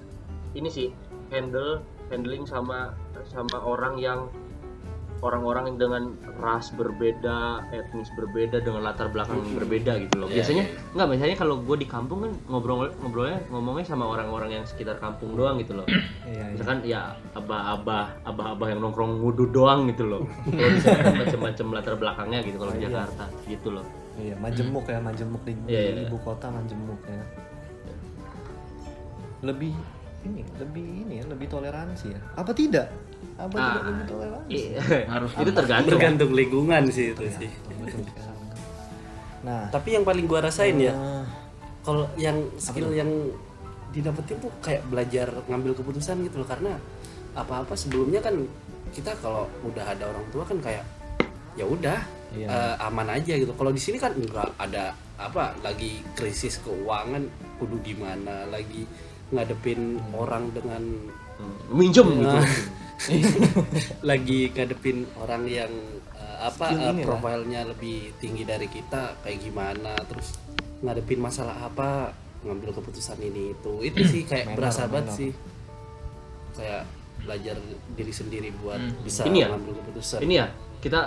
[0.59, 0.87] Ini sih
[1.31, 2.91] handle handling sama
[3.23, 4.27] sama orang yang
[5.19, 6.03] orang-orang yang dengan
[6.39, 10.27] ras berbeda, etnis berbeda, dengan latar belakang yang berbeda gitu loh.
[10.31, 14.61] Iya, Biasanya iya, nggak biasanya kalau gue di kampung kan ngobrol ngobrolnya ngomongnya sama orang-orang
[14.61, 15.85] yang sekitar kampung doang gitu loh.
[15.89, 16.99] iya iya misalkan ya
[17.35, 22.71] abah-abah abah-abah yang nongkrong ngudu doang gitu loh kalau di macam-macam latar belakangnya gitu kalau
[22.71, 22.87] di Iya.
[22.89, 26.07] Jakarta gitu loh iya majemuk ya majemuk di, Iya, di iya.
[26.07, 27.23] ibu kota majemuk ya
[29.39, 29.71] lebih
[30.21, 32.19] ini lebih ini ya lebih toleransi ya.
[32.35, 32.87] Apa tidak?
[33.35, 34.51] Apa Ah, tidak lebih toleransi?
[34.51, 34.79] Iya.
[35.15, 35.89] Harus itu tergantung.
[35.93, 37.49] tergantung lingkungan sih itu sih.
[37.79, 38.37] Betul sekali.
[39.41, 39.65] nah.
[39.69, 41.23] Tapi yang paling gua rasain ya eh,
[41.81, 43.07] kalau yang skill yang
[43.89, 46.47] didapetin tuh kayak belajar ngambil keputusan gitu loh.
[46.47, 46.75] Karena
[47.31, 48.35] apa-apa sebelumnya kan
[48.89, 50.83] kita kalau udah ada orang tua kan kayak
[51.53, 52.45] ya udah Iya.
[52.45, 53.49] eh, aman aja gitu.
[53.51, 57.25] Kalau di sini kan nggak ada apa lagi krisis keuangan
[57.57, 58.85] kudu gimana lagi
[59.29, 60.83] ngadepin orang dengan
[61.69, 62.25] minjem gitu.
[62.25, 62.43] Nah,
[64.09, 65.71] lagi ngadepin orang yang
[66.13, 66.95] eh, apa lah.
[66.99, 70.35] profilnya lebih tinggi dari kita kayak gimana terus
[70.81, 72.11] ngadepin masalah apa
[72.43, 73.73] ngambil keputusan ini itu.
[73.83, 75.31] Itu sih kayak Manner, berasa banget sih.
[76.55, 76.83] Kayak
[77.19, 77.55] belajar
[77.93, 79.03] diri sendiri buat Hmm.
[79.03, 79.47] bisa Ini ya?
[79.51, 80.19] ngambil keputusan.
[80.23, 80.47] Ini ya?
[80.79, 81.01] Kita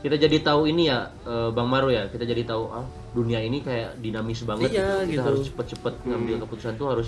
[0.00, 2.06] kita jadi tahu ini ya eh, Bang Maru ya?
[2.06, 4.84] Kita jadi tahu ah dunia ini kayak dinamis banget Iya, gitu.
[5.00, 5.20] kita gitu.
[5.24, 7.06] harus cepet-cepet ngambil keputusan tuh harus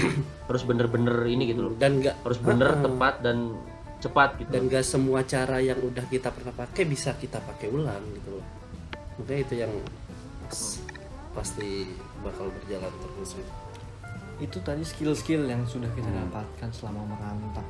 [0.48, 1.72] harus bener-bener ini gitu loh.
[1.76, 2.80] Dan nggak harus bener Ah.
[2.80, 3.36] tepat dan
[3.98, 4.48] cepat gitu.
[4.48, 8.46] Dan gak semua cara yang udah kita pernah pakai bisa kita pakai ulang gitu loh.
[9.18, 9.72] Makanya itu yang
[10.48, 10.80] s-
[11.30, 11.86] pasti
[12.18, 13.36] bakal berjalan terus
[14.38, 17.66] itu tadi skill-skill yang sudah kita dapatkan selama merantau.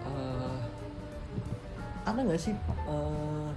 [0.00, 0.60] Eh,
[2.02, 3.48] ada nggak sih eh,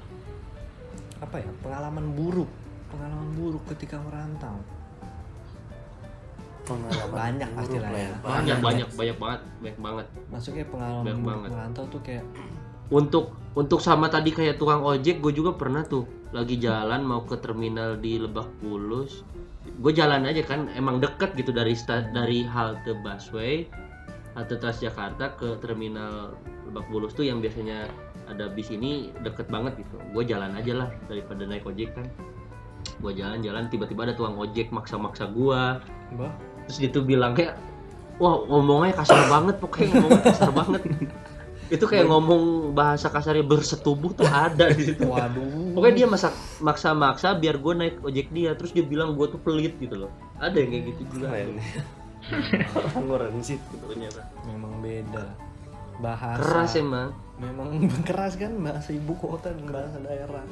[1.18, 2.52] apa ya pengalaman buruk
[2.92, 4.60] pengalaman buruk ketika merantau.
[6.62, 8.12] Pengalaman Banyak buruk pasti lah lah ya.
[8.22, 10.06] banyak banyak banyak banget banyak banget.
[10.30, 11.50] Masuknya pengalaman Banyak buruk banget.
[11.52, 12.26] merantau tuh kayak
[12.92, 16.06] untuk untuk sama tadi kayak tukang ojek gue juga pernah tuh.
[16.32, 19.26] Lagi jalan mau ke terminal di Lebak Bulus.
[19.82, 23.68] Gue jalan aja kan emang deket gitu dari sta- dari halte busway
[24.32, 26.32] halte Transjakarta ke terminal
[26.64, 27.90] Lebak Bulus tuh yang biasanya
[28.26, 30.00] ada bis ini deket banget gitu.
[30.14, 32.08] Gue jalan aja lah daripada naik ojek kan
[33.02, 35.62] gue jalan-jalan tiba-tiba ada tukang ojek maksa-maksa gue
[36.70, 37.58] terus dia tuh bilang kayak
[38.22, 40.82] wah ngomongnya kasar banget pokoknya ngomongnya kasar banget.
[41.72, 45.08] Itu kayak ngomong bahasa kasarnya bersetubuh tuh ada di situ.
[45.08, 45.74] Waduh.
[45.74, 49.74] Pokoknya dia masak maksa-maksa biar gue naik ojek dia terus dia bilang gue tuh pelit
[49.82, 50.12] gitu loh.
[50.38, 51.28] Ada yang kayak gitu juga.
[51.34, 51.50] Keren.
[52.78, 53.58] orang-orang sih.
[53.88, 54.22] Ternyata.
[54.46, 55.26] Memang beda.
[56.04, 57.10] Bahasa keras emang.
[57.40, 57.70] Memang
[58.08, 60.44] keras kan bahasa ibu kota dan bahasa daerah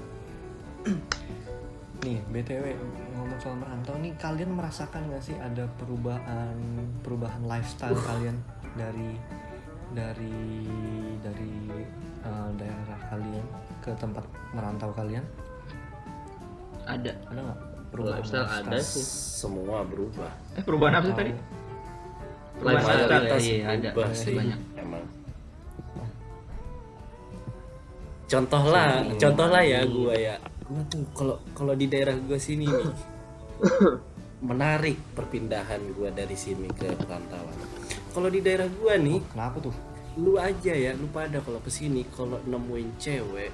[2.00, 2.66] nih btw
[3.20, 6.56] ngomong soal merantau nih kalian merasakan nggak sih ada perubahan
[7.04, 8.40] perubahan lifestyle kalian
[8.80, 9.20] dari
[9.94, 10.38] dari
[11.20, 11.54] dari
[12.22, 13.46] eh, daerah kalian
[13.82, 15.26] ke tempat merantau kalian?
[16.86, 17.14] Ada.
[17.30, 17.60] Ada nggak
[17.90, 19.06] perubahan lifestyle ada sih.
[19.46, 20.32] Semua berubah.
[20.58, 21.34] Eh perubahan apa sih tadi?
[22.60, 23.90] Lifestyle Lifestyle, ya, iya, ada.
[24.14, 24.60] sih banyak.
[24.78, 25.04] emang.
[28.30, 30.36] Contoh lah contoh lah ya gua ya
[30.70, 32.94] gua tuh kalau kalau di daerah gua sini nih
[34.50, 37.58] menarik perpindahan gua dari sini ke perantauan.
[38.14, 39.76] Kalau di daerah gua nih kenapa tuh?
[40.20, 43.54] lu aja ya lu pada kalau ke sini kalau nemuin cewek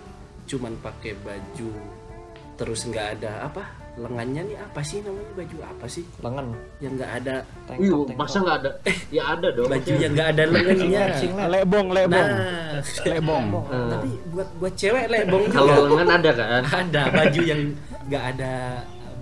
[0.49, 1.69] cuman pakai baju
[2.58, 5.31] terus nggak ada apa lengannya nih apa sih namanya?
[5.36, 6.03] Baju apa sih?
[6.19, 6.47] Lengan.
[6.84, 7.36] Yang nggak ada
[7.67, 8.71] tank Wih, top, tank masa nggak ada?
[9.15, 9.67] Ya ada dong.
[9.71, 11.03] Baju yang nggak ada lengannya.
[11.47, 12.29] Lebong lebong.
[12.29, 12.79] Nah.
[13.08, 13.45] Lebong.
[13.95, 16.63] Tapi buat buat cewek lebong kalau lengan ada kan?
[16.86, 17.62] Ada baju yang
[18.05, 18.53] nggak ada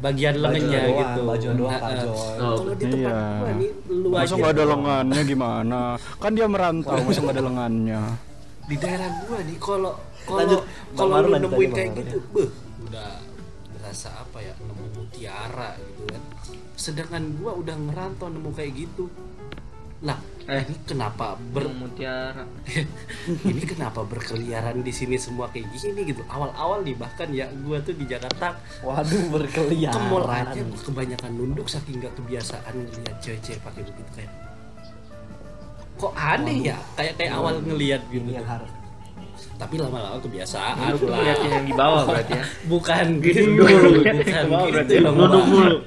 [0.04, 1.22] bagian lengannya doang, gitu.
[1.24, 2.04] baju doang, Nah, eh.
[2.44, 3.40] Oh, kalau di tempat iya.
[3.40, 5.82] gua nih lu masa nggak ada lengannya gimana?
[6.20, 8.02] Kan dia merantau masa nggak ada lengannya?
[8.64, 10.64] di daerah gua nih kalau kalau
[10.96, 12.50] kalau lu nemuin kayak gitu beuh
[12.88, 13.12] udah
[13.94, 16.22] berasa apa ya nemu mutiara gitu kan.
[16.74, 19.06] Sedangkan gua udah ngerantau nemu kayak gitu.
[20.02, 20.18] Lah
[20.50, 20.66] Eh.
[20.66, 22.44] ini kenapa ber mutiara.
[23.48, 26.20] Ini kenapa berkeliaran di sini semua kayak gini gitu?
[26.28, 29.94] Awal-awal nih bahkan ya gua tuh di Jakarta waduh berkeliaran.
[29.96, 34.34] Ke mall aja kebanyakan nunduk saking nggak kebiasaan ngeliat cewek-cewek pakai begitu kayak.
[36.02, 36.78] Kok aneh ya?
[36.98, 38.68] Kayak kayak awal ngeliat gitu ini yang harus
[39.64, 41.24] tapi lama-lama kebiasaan Lu lah.
[41.24, 42.44] liatin yang di bawah berarti ya.
[42.68, 43.42] Bukan gitu.
[43.56, 44.96] bukan gitu.
[45.00, 45.78] dong duduk mulu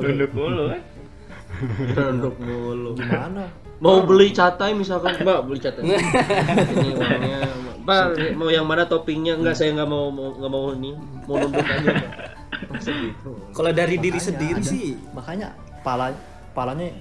[0.00, 0.80] duduk dulu kan
[2.16, 3.52] duduk mulu gimana?
[3.82, 5.20] Mau beli catai misalkan?
[5.20, 5.82] Mbak beli catai.
[6.72, 7.38] Ini uangnya.
[7.82, 8.04] Mbak
[8.38, 9.36] mau yang mana toppingnya?
[9.36, 10.94] Enggak saya nggak mau mau nggak mau ini.
[11.26, 12.10] Mau nunduk aja Mbak.
[12.72, 13.30] Maksud gitu?
[13.50, 14.70] Kalau dari diri sendiri ada.
[14.70, 14.94] sih.
[15.12, 16.14] Makanya pala
[16.54, 16.94] palanya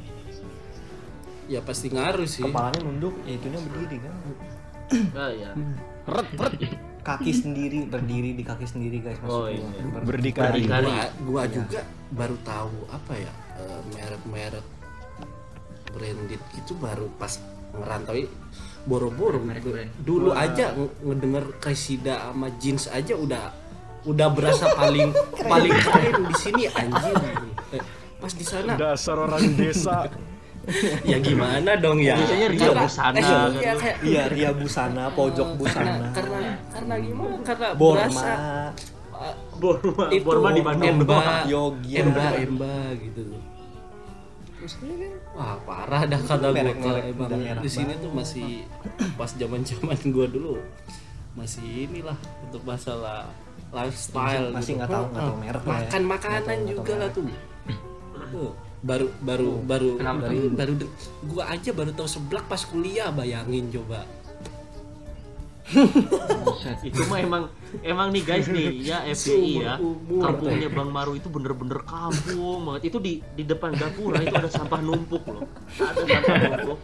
[1.46, 2.44] ya pasti ngaruh sih.
[2.50, 4.14] Kepalanya nunduk ya itunya berdiri kan
[5.14, 5.52] ah ya
[7.02, 9.66] kaki sendiri berdiri di kaki sendiri guys maksud Oh, iya.
[9.90, 10.62] Ber- berdikari.
[10.62, 10.86] Berdikari.
[10.86, 14.66] gua, gua juga baru tahu apa ya eh, merek-merek
[15.92, 17.36] branded itu baru pas
[17.72, 18.16] ngerantau
[18.82, 19.40] boro-boro
[20.02, 23.54] dulu aja ng- ngedenger Kaisida sama jeans aja udah
[24.04, 25.14] udah berasa paling
[25.52, 27.16] paling keren di sini anjir
[27.72, 27.80] Eh,
[28.20, 30.10] pas di sana dasar orang desa
[31.12, 32.14] ya gimana dong ya?
[32.16, 33.50] Biasanya Rio Karena- Busana, eh, kan.
[33.52, 36.08] iya, kayak iya ria busana pojok karena busana.
[36.14, 37.36] karena karena gimana?
[37.42, 37.98] Karena borma.
[37.98, 38.32] berasa
[39.12, 40.90] uh, Borma itu Borma di Bandung.
[41.02, 41.46] Emba.
[41.46, 43.22] Yogi Emba, Emba gitu.
[44.58, 44.74] Terus
[45.34, 48.62] wah parah dah kata gue kalau emang di sini tuh masih
[49.18, 50.62] pas zaman zaman gue dulu
[51.34, 52.14] masih inilah
[52.46, 53.26] untuk masalah
[53.72, 54.84] lifestyle Masih gitu.
[54.84, 55.72] nggak tahu- nggak tahu Ah, merek ya.
[55.74, 57.24] makan makanan juga lah tuh
[58.82, 60.26] Baru baru baru Kenapa?
[60.26, 60.94] baru, baru de-
[61.30, 64.10] gua aja baru tahu seblak pas kuliah bayangin coba.
[66.84, 67.44] Itu mah emang
[67.80, 69.74] emang nih guys nih ya FPI ya.
[70.20, 72.92] Kampungnya Bang Maru itu bener-bener kampung banget.
[72.92, 75.46] Itu di di depan gapura itu ada sampah numpuk loh.
[75.80, 76.80] Ada sampah numpuk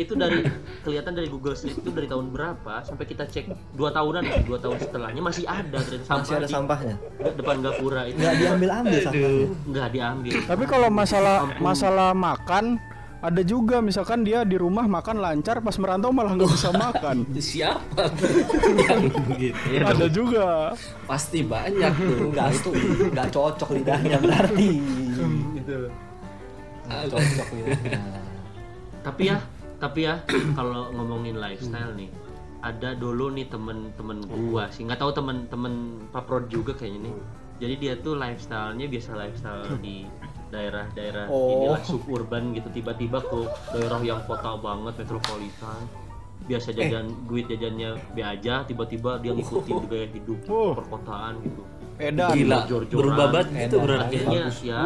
[0.00, 0.40] itu dari
[0.80, 4.58] kelihatan dari Google Street itu dari tahun berapa sampai kita cek dua tahunan ya dua
[4.58, 6.96] tahun setelahnya masih ada ternyata sampah Masih ada di sampahnya.
[7.32, 9.46] depan gapura itu Nggak diambil-ambil sampahnya.
[9.66, 12.80] nggak diambil Tapi kalau masalah masalah makan
[13.20, 17.16] ada juga misalkan dia di rumah makan lancar pas merantau malah nggak bisa makan.
[17.36, 18.08] siapa
[18.80, 20.72] yang begitu ada juga.
[21.04, 22.70] pasti banyak tuh Enggak itu
[23.06, 24.68] enggak cocok lidahnya berarti.
[26.88, 28.00] Nggak cocok lidahnya.
[29.00, 29.36] tapi ya
[29.80, 30.20] tapi ya
[30.58, 32.12] kalau ngomongin lifestyle nih
[32.60, 34.84] ada dulu nih temen-temen gua sih.
[34.84, 35.72] Nggak tahu temen-temen
[36.12, 37.14] paprod juga kayaknya nih.
[37.58, 40.04] Jadi dia tuh lifestylenya biasa lifestyle di
[40.50, 41.56] daerah-daerah Oh.
[41.56, 42.68] inilah suburban gitu.
[42.70, 43.40] Tiba-tiba ke
[43.72, 45.80] daerah yang kota banget metropolitan.
[46.40, 50.72] Biasa jajan duit jajannya be aja tiba-tiba dia ngikutin gaya hidup Oh.
[50.76, 51.62] perkotaan gitu.
[51.96, 52.32] Edan.
[52.32, 52.96] gila Jor-joran.
[52.96, 54.16] berubah banget gitu berarti.
[54.62, 54.84] Ya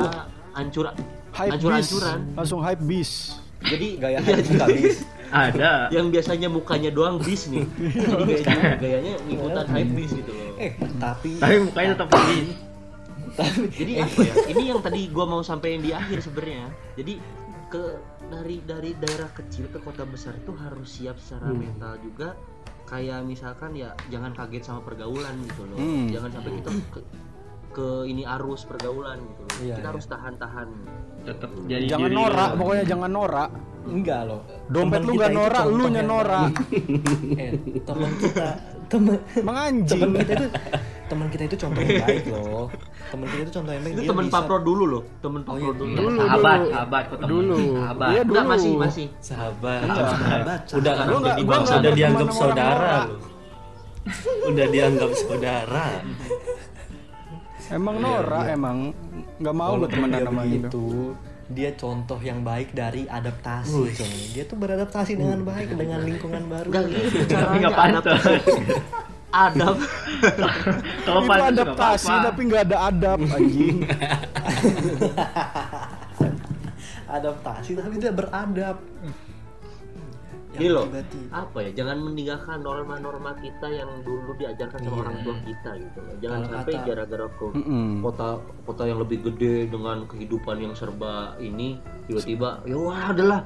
[0.52, 0.84] hancur
[1.32, 2.18] hancur-hancuran.
[2.34, 3.38] Langsung hype bis.
[3.64, 5.02] Jadi Gaya juga bis.
[5.26, 5.90] Ada.
[5.90, 10.70] yang biasanya mukanya doang bis nih jadi gayanya gayanya ngikutan hype bis gitu loh Eh,
[10.96, 12.54] tapi Tapi mukanya tetap bis.
[13.72, 17.18] jadi apa ya ini yang tadi gua mau sampaikan di akhir sebenarnya jadi
[17.66, 17.82] ke
[18.24, 22.38] dari dari daerah kecil ke kota besar itu harus siap secara mental juga
[22.84, 26.06] kayak misalkan ya jangan kaget sama pergaulan gitu loh Hmm.
[26.06, 27.00] jangan sampai kita ke,
[27.74, 29.90] ke ini arus pergaulan gitu loh Iya, kita iya.
[29.90, 30.68] harus tahan-tahan
[31.24, 32.56] Tetap jadi Jangan norak, lo.
[32.58, 33.50] pokoknya jangan norak.
[33.84, 34.40] enggak loh.
[34.66, 36.50] Dompet Temen lu kita nggak itu norak, lu nya norak.
[37.42, 38.48] Eh, teman kita
[38.86, 40.00] teman Emang anjing.
[40.00, 40.46] teman kita itu
[41.04, 42.66] teman kita itu contoh yang baik loh.
[43.06, 43.92] Teman kita itu contoh yang baik.
[43.92, 45.72] itu Dia temen bisa- papro dulu loh temen Oh, papro iya.
[45.74, 46.70] dulu Dulu, Sahabat, dulu.
[46.70, 47.18] sahabat kok.
[47.24, 47.56] Dulu.
[47.56, 48.08] Sahabat.
[48.10, 48.52] Iya, Enggak, dulu.
[48.52, 50.60] masih masih sahabat Sahabat, udah sahabat.
[50.70, 53.16] udah nggak udah berteman dianggap saudara lu
[54.52, 55.86] udah dianggap saudara
[57.72, 58.92] Emang norak emang
[59.40, 60.52] nggak mau gue temenan dia sama gitu.
[60.52, 60.86] begitu
[61.44, 64.32] dia contoh yang baik dari adaptasi coy.
[64.32, 68.22] dia tuh beradaptasi dengan baik dengan lingkungan baru enggak gitu Tapi caranya nggak pantas.
[69.34, 69.76] adab
[71.04, 73.78] Kalau Itu adaptasi tapi nggak ada adab anjing.
[77.14, 78.76] adaptasi tapi dia beradab
[80.54, 81.70] Gini loh, tiba-tiba- apa ya?
[81.74, 85.02] Jangan meninggalkan norma-norma kita yang dulu diajarkan sama Iya.
[85.02, 85.98] orang tua kita gitu.
[86.00, 86.14] loh.
[86.16, 87.46] Jangan Kalau sampai gara-gara ke
[88.00, 88.28] kota
[88.64, 93.40] kota yang lebih gede dengan kehidupan yang serba ini tiba-tiba ya wah adalah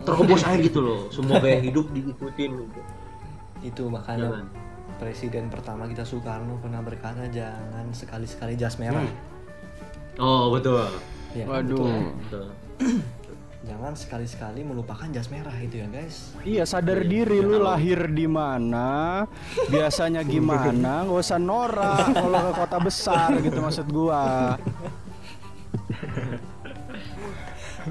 [0.00, 1.00] terobos aja gitu loh.
[1.08, 2.80] Semua gaya hidup diikutin gitu.
[3.60, 4.46] itu makanya Jangan.
[4.96, 9.04] presiden pertama kita Soekarno pernah berkata jangan sekali-sekali jas merah
[10.16, 10.84] Oh, betul.
[11.32, 11.78] Ya, Waduh.
[11.78, 11.94] betul.
[12.18, 12.46] Betul.
[13.60, 16.32] jangan sekali-sekali melupakan jas merah itu ya guys.
[16.40, 19.28] Iya sadar diri lu lahir di mana,
[19.68, 24.56] biasanya gimana, nggak usah norak kalau ke kota besar gitu maksud gua.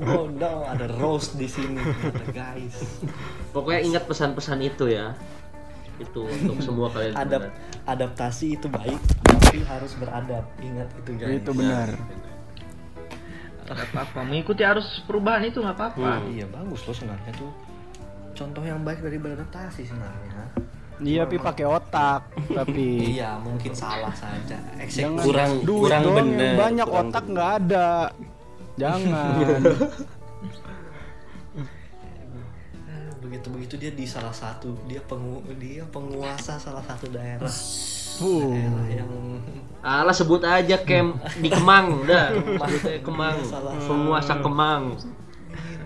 [0.10, 1.82] oh no ada roast di sini
[2.34, 3.06] guys.
[3.54, 5.14] Pokoknya ingat pesan-pesan itu ya.
[6.00, 7.52] Itu untuk semua kalian Adap
[7.84, 10.46] adaptasi itu baik tapi harus beradab.
[10.62, 11.38] Ingat itu guys.
[11.46, 11.94] Itu benar.
[13.70, 14.20] Nggak apa-apa.
[14.26, 16.26] Mengikuti arus perubahan itu nggak apa-apa.
[16.34, 17.52] iya bagus loh sebenarnya tuh.
[18.34, 20.44] Contoh yang baik dari beradaptasi sebenarnya.
[21.00, 24.60] Iya pi pakai otak tapi iya mungkin salah saja.
[24.84, 25.24] Eksekusi.
[25.24, 27.90] Kurang- duit kurang bener, banyak kurang otak nggak ada.
[28.76, 29.62] Jangan.
[33.20, 37.46] begitu begitu dia di salah satu dia pengu dia penguasa salah satu daerah
[38.20, 38.52] Uh.
[38.92, 39.10] yang
[39.80, 42.36] Alah sebut aja kem di Kemang udah.
[42.36, 43.38] Sebut aja Kemang.
[43.48, 43.74] Salah.
[43.80, 44.84] Penguasa Kemang.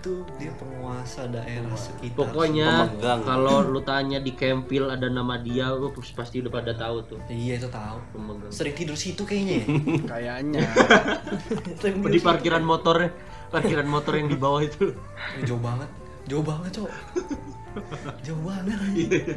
[0.04, 2.92] itu dia penguasa daerah sekitar Pokoknya
[3.24, 7.18] kalau lu tanya di Kempil ada nama dia, lu pasti udah pada tahu tuh.
[7.32, 8.52] iya itu tahu Pemegang.
[8.52, 9.66] sering tidur situ kayaknya ya
[10.12, 10.60] Kayaknya.
[12.12, 12.26] Di situ.
[12.26, 13.08] parkiran motor,
[13.48, 14.92] parkiran motor yang di bawah itu.
[15.48, 15.88] Jauh banget
[16.24, 16.90] jauh banget cok
[18.24, 19.36] jauh banget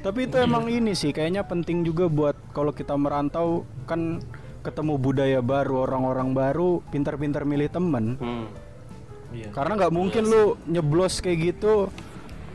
[0.00, 4.24] Tapi itu emang ini sih kayaknya penting juga buat kalau kita merantau kan
[4.64, 8.16] ketemu budaya baru, orang-orang baru, pintar-pintar milih temen.
[8.16, 8.46] Hmm.
[9.32, 11.92] iya Karena nggak mungkin lu nyeblos kayak gitu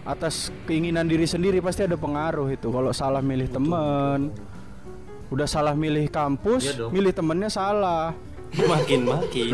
[0.05, 2.69] atas keinginan diri sendiri pasti ada pengaruh itu.
[2.69, 4.33] Kalau salah milih temen,
[5.29, 8.13] udah salah milih kampus, Iya milih temennya salah,
[8.53, 9.49] makin makin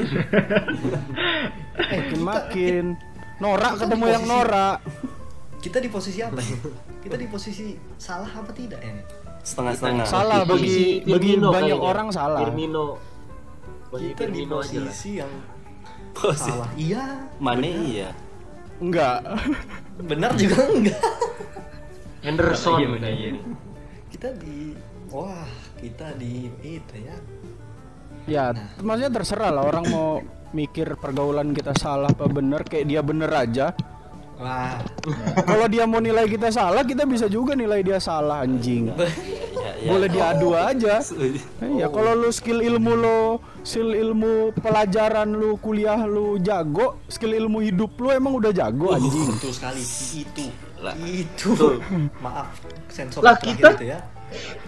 [1.76, 2.86] makin makin.
[3.42, 4.80] Norak ketemu yang norak.
[5.62, 6.58] Kita di posisi apa ya
[7.06, 8.94] kita di posisi salah apa tidak ya
[9.42, 12.46] setengah-setengah Salah bagi bagi Firmino banyak orang salah.
[12.46, 13.02] Firmino.
[13.90, 15.32] Kita di Firmino posisi yang
[16.14, 16.52] Posisi.
[16.54, 18.10] salah iya mana iya
[18.78, 19.22] Enggak.
[20.10, 21.02] benar juga enggak
[22.22, 23.32] Henderson Iya, bener, iya.
[24.14, 24.78] kita di
[25.10, 27.18] wah kita di itu ya
[28.30, 30.22] Ya, maksudnya terserah lah orang mau
[30.54, 33.74] mikir pergaulan kita salah apa bener kayak dia bener aja.
[34.42, 34.82] Wah
[35.44, 38.90] Kalau dia mau nilai kita salah, kita bisa juga nilai dia salah anjing.
[39.62, 39.90] Ya, ya.
[39.94, 40.98] Boleh diadu aja.
[41.78, 43.22] Iya, kalau lu skill ilmu lo,
[43.62, 49.30] skill ilmu pelajaran lu, kuliah lu jago, skill ilmu hidup lu emang udah jago anjing.
[49.30, 49.86] betul sekali.
[50.18, 50.46] Itu.
[50.82, 50.98] Lah.
[50.98, 51.54] itu.
[52.26, 52.50] maaf
[52.90, 54.02] sensor Lah, kita- itu ya.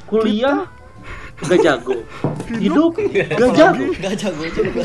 [0.05, 0.69] kuliah
[1.41, 1.97] gak jago.
[2.53, 2.93] Hidup.
[3.33, 3.83] Gak jago.
[3.97, 4.83] Gak jago juga.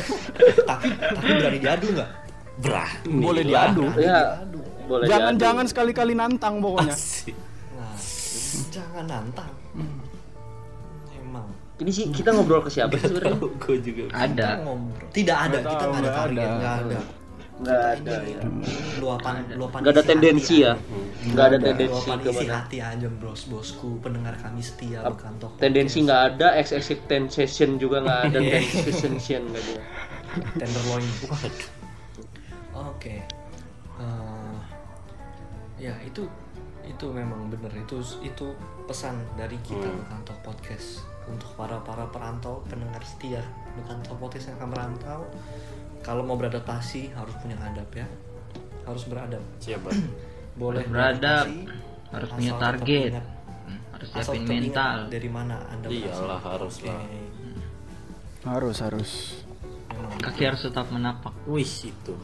[0.65, 2.11] Tapi tapi berani diadu nggak?
[2.59, 3.13] Berani.
[3.21, 3.85] Boleh diadu.
[4.01, 4.41] ya
[4.89, 6.97] boleh Jangan-jangan sekali-kali nantang pokoknya.
[6.97, 7.37] Asik.
[7.77, 7.95] nah
[8.73, 9.53] jangan nantang.
[11.13, 11.47] Emang.
[11.79, 13.39] Ini sih kita ngobrol ke siapa sih sebenarnya?
[13.39, 14.03] gue juga.
[14.17, 14.49] Ada.
[14.65, 15.09] Ngobrol.
[15.13, 16.99] Tidak ada Nggak kita nggak ada target nggak ada.
[17.59, 18.41] Nggak ada ini, ya.
[18.47, 18.71] ini
[19.03, 20.79] luapan luapan nggak ada tendensi ya.
[21.27, 25.03] nggak ada tendensi luapan ke isi mana hati aja bros bosku pendengar kami setia
[25.43, 26.71] toko tendensi nggak ada ex
[27.35, 28.39] session juga nggak ada
[29.03, 29.83] session nggak ada.
[30.59, 31.03] Tenderloin.
[32.79, 33.27] Oke.
[33.27, 33.38] Eh,
[35.79, 36.27] ya itu
[36.83, 38.47] itu memang benar itu itu
[38.85, 44.49] pesan dari kita bukan Talk podcast untuk para para perantau pendengar setia bukan Talk podcast
[44.49, 45.21] yang akan merantau
[46.01, 48.07] kalau mau beradaptasi harus punya adab ya
[48.85, 49.91] harus beradab Siapa?
[50.59, 51.47] boleh Beradab,
[52.11, 53.11] harus punya target.
[53.15, 53.31] ingat-
[53.69, 56.89] Hmm, harus asal siapin mental dari mana anda Iyalah, harus Oke.
[56.89, 57.01] lah.
[58.49, 59.11] Harus, harus.
[59.93, 60.17] Memang.
[60.17, 62.15] kaki harus tetap menapak Wih itu.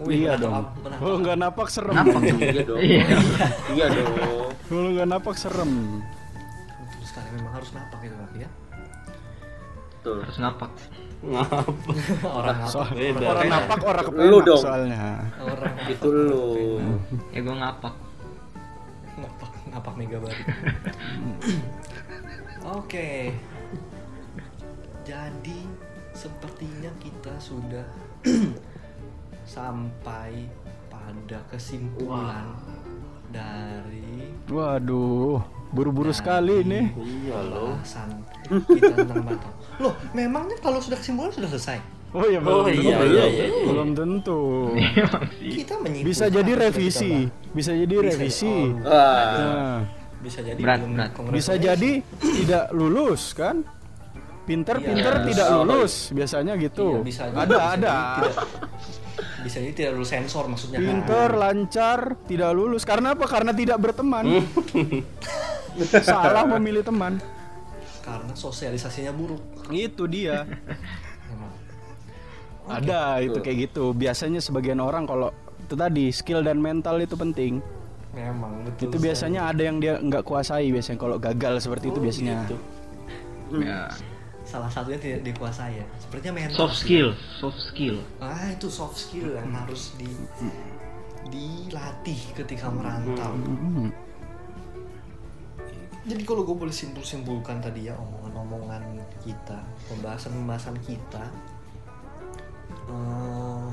[0.00, 0.64] Wih, iya dong.
[0.82, 1.94] Kalau nggak napak serem.
[2.40, 2.80] iya dong
[3.70, 4.08] iya dong
[4.64, 5.72] Kalau nggak napak serem.
[6.80, 8.50] betul sekali memang harus napak itu kaki ya
[9.92, 10.16] Betul.
[10.22, 10.70] harus napak
[11.22, 11.60] Ngapa?
[12.38, 13.26] orang napak Soal- Beda.
[13.28, 14.60] orang napak orang Lu kepenak dong.
[14.60, 15.04] soalnya.
[15.38, 16.46] orang itu lu
[17.30, 17.94] ya gue ngapak
[19.14, 20.42] napak napak mega baru
[22.76, 23.08] oke
[25.02, 25.58] jadi
[26.12, 27.86] sepertinya kita sudah
[29.52, 30.48] sampai
[30.88, 32.48] pada kesimpulan
[33.28, 35.40] dari Waduh,
[35.70, 36.88] buru-buru sekali nih.
[36.96, 37.76] Iya loh.
[38.66, 39.36] kita tentang
[39.76, 41.78] loh memangnya kalau sudah kesimpulan sudah selesai
[42.12, 43.08] Oh iya, Oh belum iya tentu.
[43.08, 43.24] iya iya.
[43.24, 43.64] iya.
[43.64, 44.40] Belum tentu.
[45.40, 45.74] kita
[46.04, 48.52] Bisa jadi revisi, kita bisa jadi Bisa, revisi.
[48.52, 48.84] oh.
[48.84, 49.80] Nah,
[50.20, 51.10] bisa jadi Berat, belum berat.
[51.32, 51.90] bisa jadi
[52.20, 53.64] tidak lulus kan?
[54.42, 55.24] Pinter-pinter Iya.
[55.24, 57.00] tidak lulus, biasanya gitu.
[57.00, 57.94] Iya, bisa ada, bisa ada.
[57.94, 58.36] jadi tidak-
[59.42, 60.88] bisa jadi tidak lulus sensor maksudnya kan?
[60.88, 62.82] Pinter, lancar, tidak lulus.
[62.82, 63.26] Karena apa?
[63.26, 64.24] Karena tidak berteman.
[66.06, 67.18] Salah memilih teman.
[68.02, 69.38] karena sosialisasinya buruk
[69.70, 70.42] Itu dia.
[71.30, 71.54] memang
[72.66, 73.94] Ada itu kayak gitu.
[73.94, 75.30] Biasanya sebagian orang kalau
[75.62, 77.62] itu tadi skill dan mental itu penting.
[78.12, 82.44] memang betul itu biasanya ada yang dia nggak kuasai biasanya kalau gagal seperti itu biasanya.
[82.44, 82.56] Gitu.
[83.64, 83.88] ya
[84.52, 85.86] salah satunya tidak dikuasai ya.
[85.96, 87.96] Sepertinya mental soft skill soft skill.
[88.20, 90.12] Ah itu soft skill yang harus di
[91.32, 93.32] dilatih ketika merantau.
[93.32, 93.88] Hmm.
[96.02, 98.82] jadi kalau gue boleh simpul-simpulkan tadi ya omongan-omongan
[99.22, 101.24] kita pembahasan-pembahasan kita
[102.90, 103.70] eh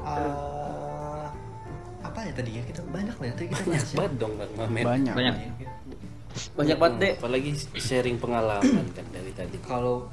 [0.00, 1.26] eh,
[2.02, 2.62] apa ya tadi ya?
[2.64, 3.96] Kita banyak lah ya tadi kita bahas ya.
[4.00, 4.84] Banyak dong Bang Mamet.
[4.84, 5.14] Banyak.
[5.14, 5.72] banyak banyak
[6.76, 9.56] banget deh Apalagi sharing pengalaman kan dari tadi.
[9.60, 10.08] kalau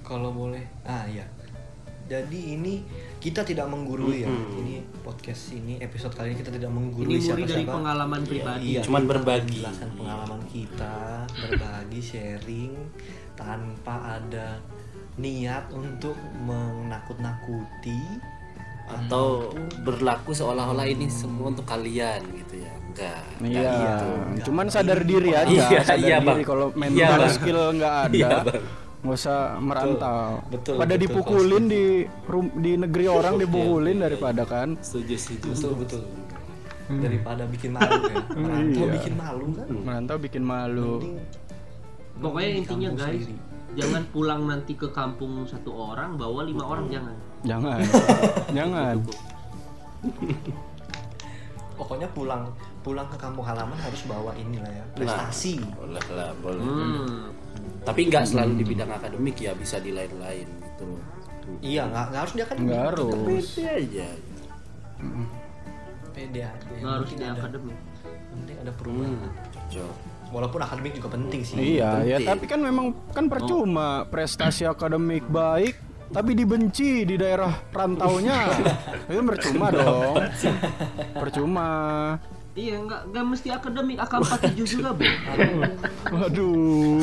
[0.00, 0.62] kalau boleh.
[0.82, 1.22] Ah ya
[2.10, 2.82] jadi ini
[3.22, 4.26] kita tidak menggurui ya.
[4.26, 4.58] Mm-mm.
[4.58, 8.20] ini podcast ini episode kali ini kita tidak ini menggurui muri siapa dari siapa pengalaman
[8.26, 8.66] pribadi.
[8.74, 9.62] Iya, Cuman berbagi.
[9.62, 10.96] menjelaskan pengalaman kita
[11.30, 12.74] berbagi sharing
[13.38, 14.58] tanpa ada
[15.16, 18.00] niat untuk menakut-nakuti
[18.92, 22.72] Atau berlaku seolah-olah ini semua untuk kalian gitu ya.
[22.90, 23.22] Enggak.
[23.40, 24.08] Iya, gitu.
[24.50, 26.40] cuman sadar diri aja, Iya, sadar iya, diri Bang.
[26.42, 27.30] kalau Iya, mental Bang.
[27.30, 28.62] skill nggak ada, Iya, Bang.
[29.00, 30.22] nggak usah merantau.
[30.48, 31.84] betul, Pada betul, dipukulin di
[32.26, 34.68] rum- di negeri orang dipukulin daripada kan.
[34.80, 35.48] Setuju, setuju.
[35.50, 36.02] betul betul
[36.90, 38.92] daripada bikin malu ya merantau Iya.
[38.92, 40.92] bikin malu kan Merantau bikin malu.
[40.98, 41.14] Mending
[42.18, 43.34] pokoknya intinya guys sendiri.
[43.72, 47.80] jangan pulang nanti ke kampung satu orang bawa lima orang jangan Jangan,
[48.58, 48.96] jangan.
[51.72, 52.44] pokoknya pulang
[52.80, 56.60] pulang ke kampung halaman harus bawa inilah ya prestasi Boleh lah, boleh.
[56.60, 57.18] hmm.
[57.82, 60.88] Tapi nggak selalu di bidang akademik ya, bisa di lain-lain gitu
[61.58, 63.46] iya nggak nggak harus dia kan Nggak harus.
[63.50, 64.08] Pede aja.
[66.10, 67.78] pede aja Yang nggak harus di akademik
[68.30, 69.94] yang penting ada perubahan Hmm, cocok.
[70.30, 72.28] walaupun akademik juga penting sih Iya, ya penting.
[72.28, 75.74] tapi kan memang kan percuma prestasi akademik baik
[76.10, 78.50] tapi dibenci di daerah rantaunya.
[79.10, 80.18] Itu percuma dong.
[81.14, 81.68] Percuma.
[82.50, 85.06] Iya, nggak nggak mesti akademik, AK47 juga, Bro.
[86.10, 86.98] Waduh.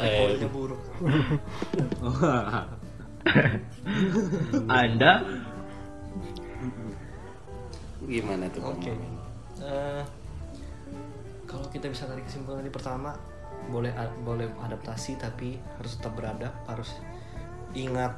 [0.00, 0.80] eh, buruk.
[4.66, 5.12] Anda
[8.10, 8.90] gimana tuh Oke.
[8.90, 9.12] Mamen?
[9.60, 10.02] Eh,
[11.44, 13.14] kalau kita bisa tarik kesimpulan di pertama,
[13.68, 13.92] boleh
[14.24, 16.96] boleh adaptasi tapi harus tetap beradab, harus
[17.76, 18.16] ingat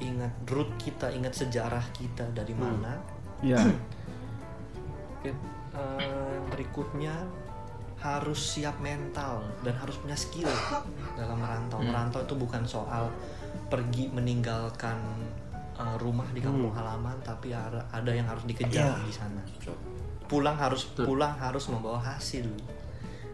[0.00, 3.00] ingat root kita, ingat sejarah kita dari mana.
[3.40, 3.60] Ya.
[5.16, 7.14] Oke, eh, berikutnya
[7.96, 10.48] harus siap mental dan harus punya skill
[11.16, 11.80] dalam merantau.
[11.80, 13.08] Merantau itu bukan soal
[13.72, 15.00] pergi meninggalkan
[15.80, 19.40] eh, rumah di kampung halaman, tapi ada, ada yang harus dikejar di sana.
[20.26, 22.44] Pulang harus pulang harus membawa hasil.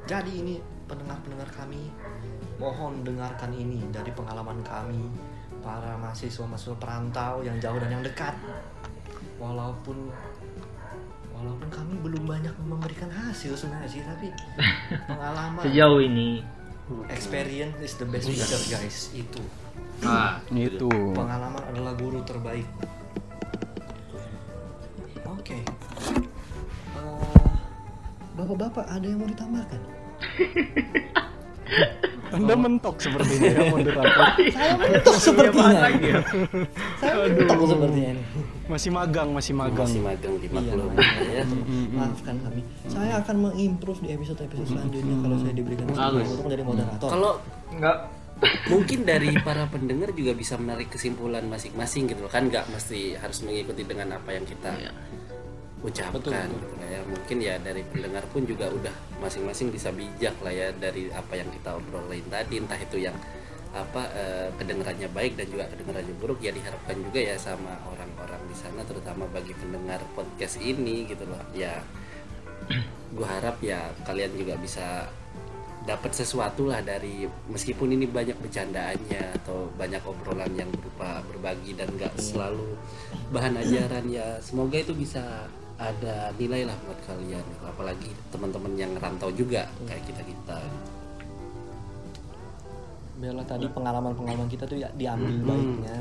[0.03, 0.55] Jadi ini
[0.87, 1.89] pendengar-pendengar kami,
[2.59, 5.32] mohon dengarkan ini dari pengalaman kami
[5.63, 8.35] para mahasiswa-mahasiswa perantau yang jauh dan yang dekat.
[9.39, 10.11] Walaupun
[11.33, 14.29] walaupun kami belum banyak memberikan hasil sebenarnya sih, tapi
[15.11, 16.43] pengalaman sejauh ini.
[17.09, 19.09] experience is the best teacher guys.
[19.15, 19.41] Itu.
[20.03, 20.91] Ah, Itu.
[21.15, 22.67] pengalaman adalah guru terbaik.
[25.25, 25.63] Oke.
[25.63, 27.47] Eh,
[28.37, 29.81] bapak-bapak ada yang mau ditambahkan
[32.33, 34.25] Anda mentok sepertinya ya moderator.
[34.57, 35.81] saya mentok sepertinya
[36.99, 38.23] saya mentok sepertinya ini.
[38.67, 39.85] Masih magang, masih magang.
[39.85, 40.91] masih magang di maklum.
[41.29, 41.45] ya
[42.01, 42.61] maafkan kami.
[42.89, 47.09] Saya akan mengimprove di episode-episode selanjutnya kalau saya diberikan kesempatan menjadi moderator.
[47.13, 47.33] Kalau
[47.69, 47.97] enggak
[48.67, 53.87] mungkin dari para pendengar juga bisa menarik kesimpulan masing-masing gitu kan nggak mesti harus mengikuti
[53.87, 54.73] dengan apa yang kita
[55.83, 57.01] ucapkan gitu lah ya.
[57.07, 61.51] Mungkin ya dari pendengar pun juga udah masing-masing bisa bijak lah ya dari apa yang
[61.51, 63.15] kita obrolin tadi entah itu yang
[63.73, 68.57] apa eh, kedengarannya baik dan juga kedengarannya buruk ya diharapkan juga ya sama orang-orang di
[68.57, 71.41] sana terutama bagi pendengar podcast ini gitu loh.
[71.57, 71.83] Ya
[73.17, 75.09] gue harap ya kalian juga bisa
[75.83, 81.91] dapat sesuatu lah dari meskipun ini banyak bercandaannya atau banyak obrolan yang berupa berbagi dan
[81.99, 82.79] nggak selalu
[83.35, 85.51] bahan ajaran ya semoga itu bisa
[85.83, 90.59] ada nilai lah buat kalian apalagi teman-teman yang rantau juga kayak kita kita
[93.23, 95.99] biarlah tadi pengalaman-pengalaman kita tuh ya diambil baiknya.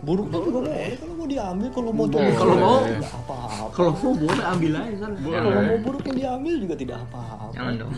[0.00, 0.88] Buruknya juga boleh.
[0.96, 2.80] Kalau mau diambil kalau mau coba Kalau mau.
[2.84, 3.64] nggak apa-apa.
[3.72, 5.16] Kalau mau boleh ambil aja sana.
[5.16, 7.52] kalau mau buruknya diambil juga tidak apa-apa.
[7.56, 7.92] Jangan dong.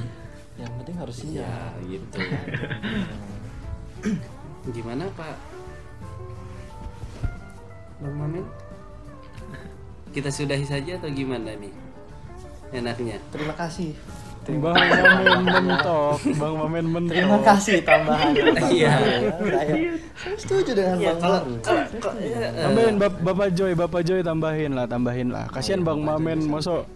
[0.55, 1.73] Yang penting harus ya siap.
[1.91, 2.19] gitu.
[4.79, 5.35] Gimana pak?
[8.03, 8.45] Bang Mamen
[10.13, 11.73] kita sudahi saja atau gimana nih
[12.73, 13.97] enaknya terima kasih
[14.43, 17.15] Bang Mamen mentok, Bang Mamen mentok.
[17.15, 18.91] terima kasih tambahan Iya.
[18.91, 18.91] saya,
[20.19, 23.73] saya setuju dengan ya bang kalau Maru kalau- kalau- ya, eh, Tambahin Bap- Bapak Joy,
[23.73, 25.47] Bapak Joy tambahin lah, tambahin lah.
[25.47, 26.91] Kasihan Bang Mamen, mosok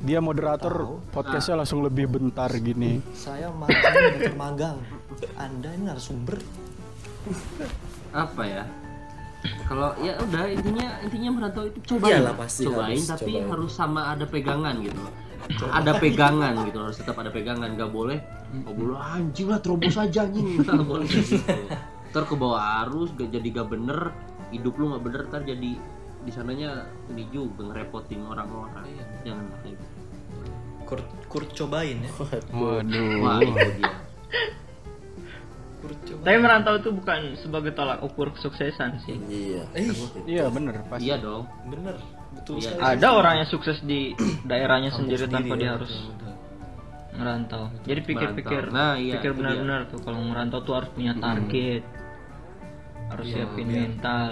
[0.00, 0.72] dia moderator
[1.12, 3.04] podcastnya langsung lebih bentar gini.
[3.12, 3.92] saya magang
[4.34, 4.76] magang
[5.36, 6.40] anda ini narasumber
[8.10, 8.64] Apa ya?
[9.42, 12.22] Kalau ya udah intinya intinya merantau itu cobain.
[12.22, 13.50] Iyalah, pasti cobain harus tapi cobain.
[13.50, 15.00] harus sama ada pegangan gitu.
[15.02, 15.12] loh.
[15.74, 18.18] Ada pegangan gitu harus tetap ada pegangan nggak boleh
[18.52, 21.38] nggak boleh anjing lah terobos aja anjing nggak boleh gitu.
[22.12, 24.12] Ntar ke bawah arus gak jadi gak bener
[24.52, 25.70] hidup lu nggak bener ntar jadi
[26.22, 28.86] di sananya ini juga ngerepotin orang-orang
[29.26, 29.96] jangan kayak gitu.
[30.86, 32.10] Kurt, Kurt cobain ya
[32.52, 33.24] Waduh.
[33.24, 33.40] wah
[35.84, 39.18] cobain tapi merantau itu bukan sebagai tolak ukur kesuksesan sih.
[39.20, 39.62] Iya.
[39.72, 39.90] Eh
[40.24, 41.02] Iya bener pasti.
[41.04, 41.50] iya dong.
[41.64, 41.98] Bener.
[42.32, 42.70] Betul Iya.
[42.72, 42.88] sekali.
[42.94, 46.32] Ada orang yang sukses di daerahnya sendiri tanpa ya, dia harus betul, betul.
[47.12, 48.62] merantau jadi pikir-pikir.
[48.68, 51.82] Nah, iya, pikir itu benar-benar tuh kalau merantau tuh harus punya target.
[53.08, 54.30] Harus Iya, siapin biar- mental.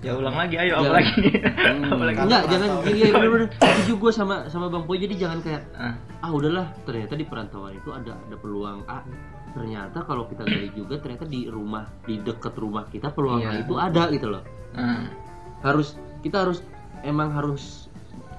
[0.00, 1.16] Ya ulang lagi ayo Jangan- apa lagi?
[1.88, 2.18] Apa lagi?
[2.20, 4.96] Enggak jangan iya bener-bener setuju gue sama sama bang Boy.
[4.98, 9.00] Jadi jangan kayak Ah, ah udahlah ternyata di perantauan itu ada ada peluang ah
[9.54, 13.62] ternyata kalau kita gali juga ternyata di rumah di dekat rumah kita peluangnya Iya.
[13.62, 14.42] itu ada gitu loh.
[14.74, 15.06] Ah.
[15.62, 16.60] harus kita harus
[17.00, 17.86] emang harus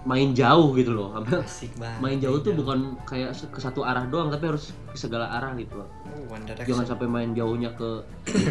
[0.04, 1.16] main jauh gitu loh.
[1.42, 5.32] Asik banget main jauh tuh bukan kayak ke satu arah doang tapi harus ke segala
[5.32, 5.90] arah gitu loh.
[6.30, 8.04] Oh, jangan sampai main jauhnya ke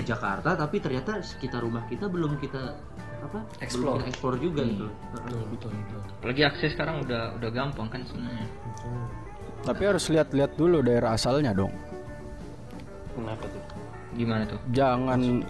[0.03, 2.75] Jakarta tapi ternyata sekitar rumah kita belum kita
[3.23, 4.03] apa Explore.
[4.03, 4.37] belum kita explore.
[4.43, 4.95] juga gitu loh.
[5.15, 6.01] Betul betul betul.
[6.19, 8.49] Apalagi akses sekarang udah udah gampang kan sebenarnya.
[9.65, 11.73] Tapi harus lihat-lihat dulu daerah asalnya dong.
[13.15, 13.63] Kenapa tuh
[14.15, 15.43] gimana tuh Jangan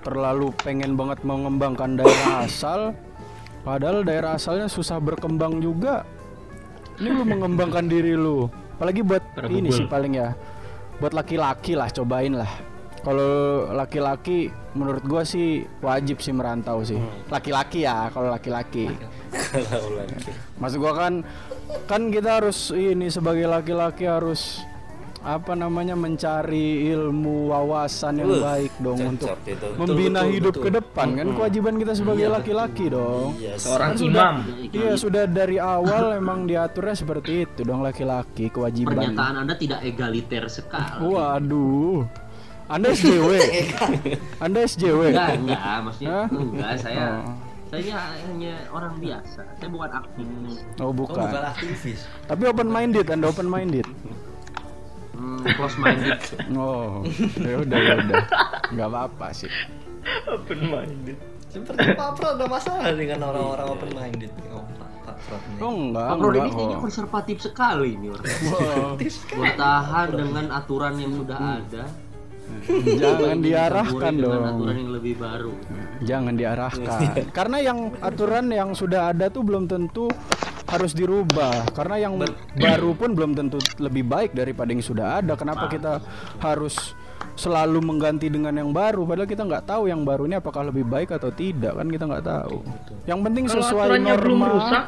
[0.00, 2.96] terlalu pengen banget mengembangkan daerah asal
[3.60, 6.08] padahal daerah asalnya susah berkembang juga.
[7.00, 8.48] Ini lu mengembangkan diri lu.
[8.76, 9.76] Apalagi buat Pada ini bubul.
[9.76, 10.32] sih paling ya.
[11.00, 12.48] Buat laki-laki lah cobain lah.
[13.00, 17.00] Kalau laki-laki menurut gua sih wajib sih merantau sih.
[17.32, 18.92] Laki-laki ya, kalau laki-laki.
[20.60, 21.24] Maksud gua kan
[21.88, 24.60] kan kita harus ini sebagai laki-laki harus
[25.20, 29.68] apa namanya mencari ilmu wawasan yang Uh, baik dong untuk itu.
[29.76, 30.64] membina Betul, hidup betul.
[30.64, 33.36] ke depan kan kewajiban kita sebagai laki-laki dong.
[33.36, 34.34] Iya, Seorang Kan imam.
[34.70, 38.96] Iya sudah dari awal emang diaturnya seperti itu dong laki-laki kewajiban.
[38.96, 41.04] Pernyataan Anda tidak egaliter sekali.
[41.04, 42.08] Waduh,
[42.66, 43.30] anda SJW,
[44.44, 45.00] anda SJW.
[45.10, 46.26] Enggak, enggak, maksudnya Hah?
[46.30, 47.34] enggak saya Oh.
[47.68, 49.40] saya hanya orang biasa.
[49.52, 50.58] Saya bukan aktivis.
[50.78, 51.22] Oh Oh, bukan.
[51.22, 52.00] bukan aktivis.
[52.24, 53.84] Tapi open minded, anda open minded.
[55.40, 56.20] Hmm, close minded.
[56.52, 57.00] Oh,
[57.40, 58.22] ya udah ya udah,
[58.76, 59.50] nggak apa-apa sih.
[60.28, 61.16] Open minded.
[61.50, 64.30] Seperti Pak Pro ada masalah dengan orang-orang open minded.
[64.52, 64.62] Oh,
[65.02, 65.36] Pak, Pro.
[65.64, 68.28] Oh enggak, Pak enggak ini kayaknya konservatif sekali ini orang.
[68.46, 69.00] Wow.
[69.34, 71.84] Bertahan dengan aturan yang sudah ada.
[73.00, 74.54] Jangan Ingin diarahkan dicampuri dengan dong.
[74.60, 75.52] aturan yang lebih baru.
[76.00, 77.00] Jangan diarahkan.
[77.36, 80.06] Karena yang aturan yang sudah ada tuh belum tentu
[80.70, 81.70] harus dirubah.
[81.74, 82.14] Karena yang
[82.56, 85.34] baru pun belum tentu lebih baik daripada yang sudah ada.
[85.34, 85.98] Kenapa kita
[86.38, 86.94] harus
[87.34, 91.16] selalu mengganti dengan yang baru padahal kita nggak tahu yang baru ini apakah lebih baik
[91.16, 92.60] atau tidak kan kita nggak tahu.
[93.08, 94.16] Yang penting Kalau sesuai norma.
[94.20, 94.84] belum rusak,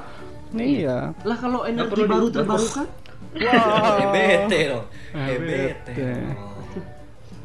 [0.52, 1.16] Nih iya.
[1.24, 2.86] Lah kalau energi perlu baru terbarukan
[3.32, 3.96] Wah.
[4.04, 4.84] EBT dong.
[5.16, 5.88] EBT.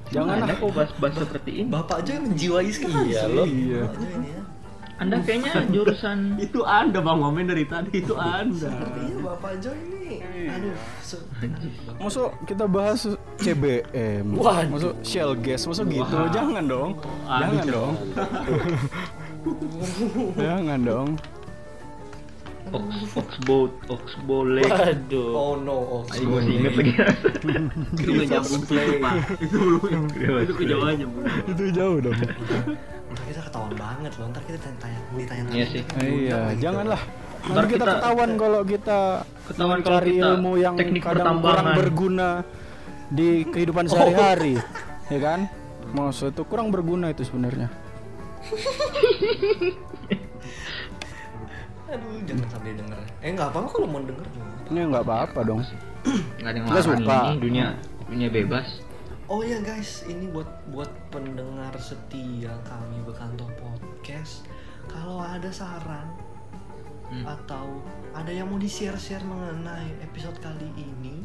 [0.10, 0.58] Jangan Anda lah.
[0.58, 1.68] kok bahas-bahas seperti ini?
[1.68, 3.12] Bapak aja menjiwai sekali.
[3.12, 3.34] Iya, sih.
[3.34, 3.46] loh.
[3.46, 3.84] Iya.
[3.84, 4.42] Bapak aja ini ya.
[4.98, 8.72] Anda kayaknya jurusan itu Anda Bang Momen dari tadi itu Anda.
[8.98, 10.26] Iya, Bapak Jo ini.
[10.48, 11.26] Aduh, se-
[11.98, 13.06] Masuk kita bahas
[13.38, 14.26] CBM.
[14.34, 14.72] Waduh.
[14.72, 16.18] Masuk shell gas, masuk gitu.
[16.32, 16.92] Jangan dong.
[17.44, 17.94] Jangan dong.
[20.36, 21.10] Jangan dong.
[22.70, 24.68] Ox Oxbow Oxbow Lake.
[24.68, 25.30] Waduh.
[25.32, 26.94] Oh no, oh, Ayo gue inget lagi.
[28.00, 29.14] Itu nggak nyambung tuh, Pak.
[29.40, 30.04] Itu belum
[30.42, 31.24] itu kejauhan nyambung.
[31.46, 32.18] Itu jauh dong.
[33.12, 34.26] Ntar kita ketahuan banget loh.
[34.30, 35.82] Ntar kita tanya ditanya Iya sih.
[36.02, 37.02] iya, janganlah.
[37.40, 39.00] Ntar Nanti kita kita- ketahuan kalau kita
[39.48, 41.76] Ketahuan kalau kita ilmu yang teknik kadang kurang pertambangan.
[41.80, 42.30] berguna
[43.08, 44.60] di kehidupan sehari-hari.
[45.08, 45.40] Ya kan?
[45.88, 47.72] Maksud itu kurang berguna itu sebenarnya.
[51.88, 53.00] Aduh, jangan sampai denger.
[53.20, 54.52] Eh nggak apa-apa kalau mau denger juga.
[54.68, 55.62] Ini nggak apa-apa dong.
[56.40, 57.16] Nggak ada yang suka.
[57.28, 57.66] ini dunia
[58.08, 58.68] dunia bebas.
[59.28, 64.48] Oh iya guys, ini buat buat pendengar setia kami Bekanto Podcast.
[64.88, 66.08] Kalau ada saran
[67.08, 67.24] Hmm.
[67.24, 67.80] atau
[68.12, 71.24] ada yang mau di-share-share mengenai episode kali ini,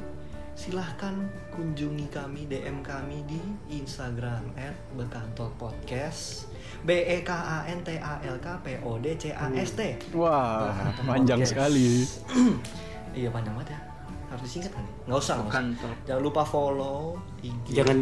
[0.53, 1.17] silahkan
[1.51, 3.41] kunjungi kami DM kami di
[3.73, 4.53] Instagram
[4.95, 6.47] @bekantorpodcast
[6.83, 9.73] B E K A N T A L K P O D C A S
[9.73, 9.97] T.
[10.13, 11.53] Wah, Bekantor panjang Podcast.
[11.53, 11.89] sekali.
[13.13, 13.81] Iya panjang banget ya.
[14.27, 14.81] Harus disingkat kan?
[14.81, 14.95] nih?
[15.05, 15.37] Nggak usah.
[15.45, 15.91] Kantor.
[16.09, 17.67] Jangan lupa follow IG.
[17.77, 17.99] Jangan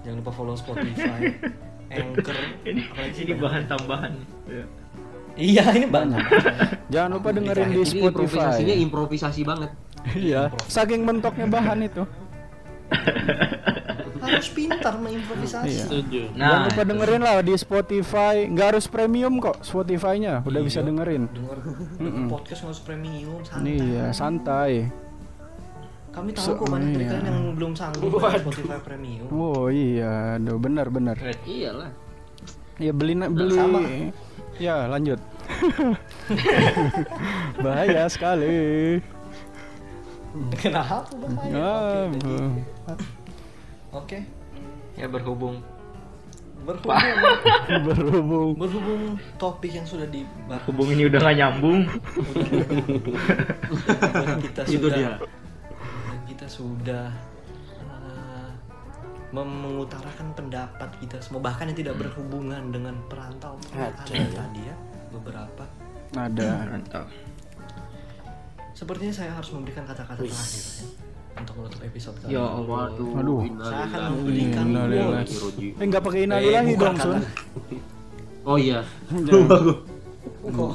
[0.00, 1.20] Jangan lupa follow Spotify,
[1.92, 2.36] Anchor.
[2.64, 2.82] Ini
[3.20, 4.12] ini bahan tambahan.
[4.48, 4.64] Ya.
[5.36, 6.16] Iya, ini banyak.
[6.88, 8.86] Jangan lupa dengerin di Ini improvisasinya Spotify.
[8.88, 9.70] improvisasi banget.
[10.12, 12.02] Iya, saking mentoknya bahan itu.
[14.16, 15.68] Harus pintar mengimprovisasi.
[15.68, 15.82] Iya.
[15.82, 16.20] setuju.
[16.32, 16.88] Jangan Nah, lupa itu.
[16.88, 18.34] dengerin lah di Spotify.
[18.44, 20.40] Nggak harus premium kok Spotify-nya.
[20.42, 21.28] Udah bisa dengerin.
[21.28, 21.56] Dengar
[21.96, 22.26] Mm-mm.
[22.26, 23.72] podcast nggak usah premium, santai.
[23.72, 24.72] Iya, santai.
[26.10, 27.08] Kami tahu So- kok banyak dari iya.
[27.12, 29.26] kalian yang belum sanggup bayar Spotify premium.
[29.28, 31.14] Oh iya, aduh benar benar.
[31.44, 31.90] Iyalah.
[32.76, 33.54] Ya beli beli.
[33.54, 33.78] sama.
[34.56, 35.18] Ya lanjut.
[37.62, 38.48] Bahaya sekali.
[40.60, 41.52] Kenapa bahaya?
[41.54, 42.52] Ah, Oke, bu-
[43.92, 44.18] Oke.
[44.94, 45.60] Ya berhubung
[46.58, 46.98] Berhubung
[47.86, 48.50] berhubung.
[48.56, 49.02] berhubung
[49.36, 51.84] topik yang sudah dibahas hubung ini udah gak nyambung.
[54.42, 55.12] kita Itu sudah dia.
[56.26, 57.06] kita sudah
[57.86, 58.50] eh,
[59.30, 64.76] mengutarakan pendapat kita semua bahkan yang tidak berhubungan dengan perantau ada tadi ya
[65.08, 65.64] beberapa
[66.12, 66.80] Ada.
[68.76, 70.84] Sepertinya saya harus memberikan kata-kata terakhir ya,
[71.36, 72.52] untuk menutup episode kali Ya ini.
[72.54, 72.80] Allah.
[72.92, 73.40] Aduh.
[73.58, 74.64] saya akan memberikan.
[75.72, 77.12] Eh nggak pakai innalillahi Eh, bukan dong, Sun.
[77.16, 77.32] kata-
[78.44, 78.80] Oh iya.
[80.46, 80.70] kok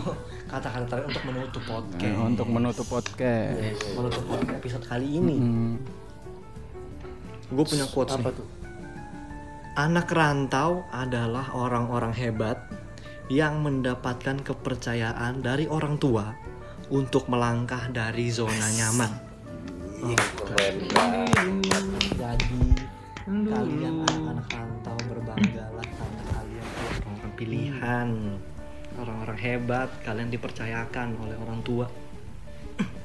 [0.46, 3.56] kata-kata terakhir untuk menutup podcast Eh, untuk menutup podcast.
[3.96, 5.74] menutup podcast episode kali ini Hmm.
[7.48, 8.36] gue punya quotes Apa nih.
[8.36, 8.48] tuh?
[9.74, 12.60] Anak rantau adalah orang-orang hebat
[13.30, 16.36] yang mendapatkan kepercayaan dari orang tua
[16.92, 19.12] untuk melangkah dari zona nyaman.
[20.36, 21.84] Keren banget.
[22.20, 22.64] Jadi
[23.32, 26.66] kalian anak-anak rantau berbanggalah karena kalian
[27.08, 28.10] orang pilihan,
[29.00, 29.90] orang-orang hebat.
[30.04, 31.88] Kalian dipercayakan oleh orang tua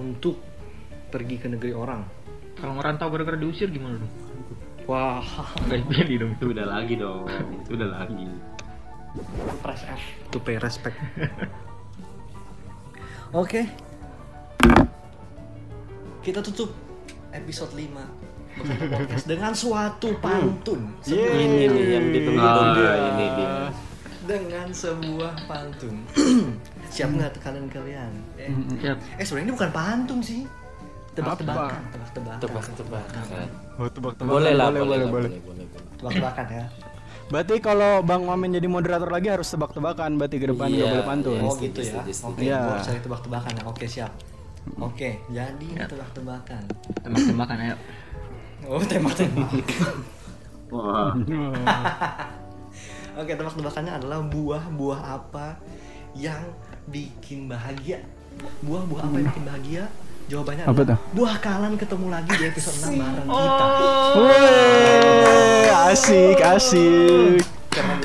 [0.02, 0.42] untuk
[1.08, 2.02] pergi ke negeri orang.
[2.56, 4.12] Kalau ngerantau gara-gara diusir gimana dong?
[4.86, 5.18] Wah,
[5.66, 7.26] Nggak dipilih dong Itu udah lagi dong.
[7.62, 8.26] Itu udah lagi.
[9.64, 10.96] press F to pay respect.
[13.32, 13.66] Oke.
[16.20, 16.74] Kita tutup
[17.30, 18.02] episode 5
[18.56, 20.96] Bekerja podcast dengan suatu pantun.
[21.00, 22.96] Sebuah- Ini nih yang ditunggu-tunggu Ah.
[23.06, 23.54] ini dia.
[24.26, 26.02] dengan sebuah pantun.
[26.90, 28.10] Siap nggak kalian kalian?
[28.34, 28.50] Eh,
[28.80, 30.42] siap eh sebenarnya ini bukan pantun sih.
[31.14, 32.38] Tebak-tebakan, tebak-tebakan.
[32.40, 33.46] Tebak-tebakan.
[33.76, 34.32] Oh, tebak-tebakan.
[34.32, 35.30] Boleh lah, boleh, boleh, boleh.
[35.30, 35.66] boleh, boleh.
[35.96, 36.64] Tebak-tebakan ya.
[37.26, 41.06] Berarti kalau Bang Mamen jadi moderator lagi harus tebak-tebakan berarti ke depan nggak Iya, boleh
[41.06, 41.34] pantun.
[41.34, 41.42] iya.
[41.42, 41.90] Oh gitu ya.
[41.90, 42.12] setuju.
[42.24, 42.58] Oke, Iya.
[42.62, 43.62] gua cari tebak-tebakan ya.
[43.66, 44.12] Oke, siap.
[44.76, 46.62] Oke, jadi ini tebak-tebakan.
[47.00, 47.76] tembak-tembakan ayo
[48.66, 49.50] Oh, tembak-tembak.
[50.74, 51.14] Wah.
[53.16, 55.58] Oke, tebak-tebakannya adalah buah-buah apa
[56.14, 56.42] yang
[56.86, 58.02] bikin bahagia?
[58.62, 59.84] Buah-buah apa yang bikin bahagia?
[60.26, 60.98] Jawabannya Apa adalah tuh?
[61.14, 63.64] buah kalan ketemu lagi di episode 6 bareng kita.
[64.18, 67.42] Wih, asik, asik.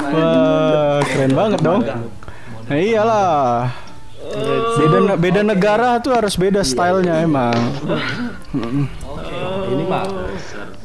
[0.06, 1.82] Wah, keren banget dong.
[1.82, 3.74] Nah, iyalah.
[4.78, 7.58] Beda beda negara tuh harus beda stylenya emang.
[9.02, 9.38] Oke.
[9.68, 10.06] Ini mah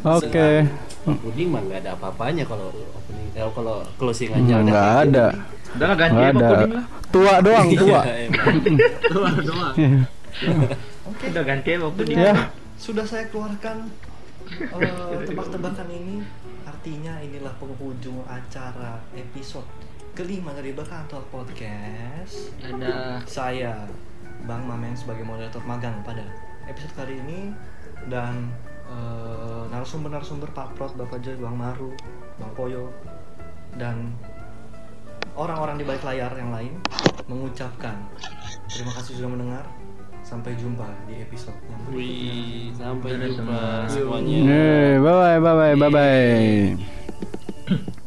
[0.08, 0.48] Oke.
[1.06, 5.26] opening mah nggak ada apa-apanya kalau opening eh, kalau closing aja udah Nggak ada.
[5.70, 6.48] udah lah ganti Nggak aja ada.
[6.48, 7.84] opening lah Tua doang, gitu.
[7.84, 8.00] tua.
[9.76, 9.88] Iya,
[11.06, 11.30] Oke.
[11.30, 12.34] udah ganti aja opening Ya.
[12.76, 13.88] Sudah saya keluarkan
[14.50, 16.20] eh, tebak-tebakan ini.
[16.66, 19.66] Artinya inilah penghujung acara episode
[20.12, 22.50] kelima dari Bekantor Podcast.
[22.60, 23.86] ada Saya
[24.44, 26.26] Bang Mamen sebagai moderator magang pada
[26.66, 27.54] episode kali ini
[28.10, 28.50] dan
[28.90, 31.94] eh, narasumber-narasumber Pak Prot, Bapak Joy, Bang Maru,
[32.36, 32.90] Bang Poyo
[33.76, 34.12] dan
[35.36, 36.74] orang-orang di balik layar yang lain
[37.28, 38.08] mengucapkan
[38.70, 39.64] terima kasih sudah mendengar
[40.26, 42.74] sampai jumpa di episode yang berikutnya.
[42.74, 44.98] Sampai jumpa semuanya.
[44.98, 46.74] Bye bye bye bye bye bye.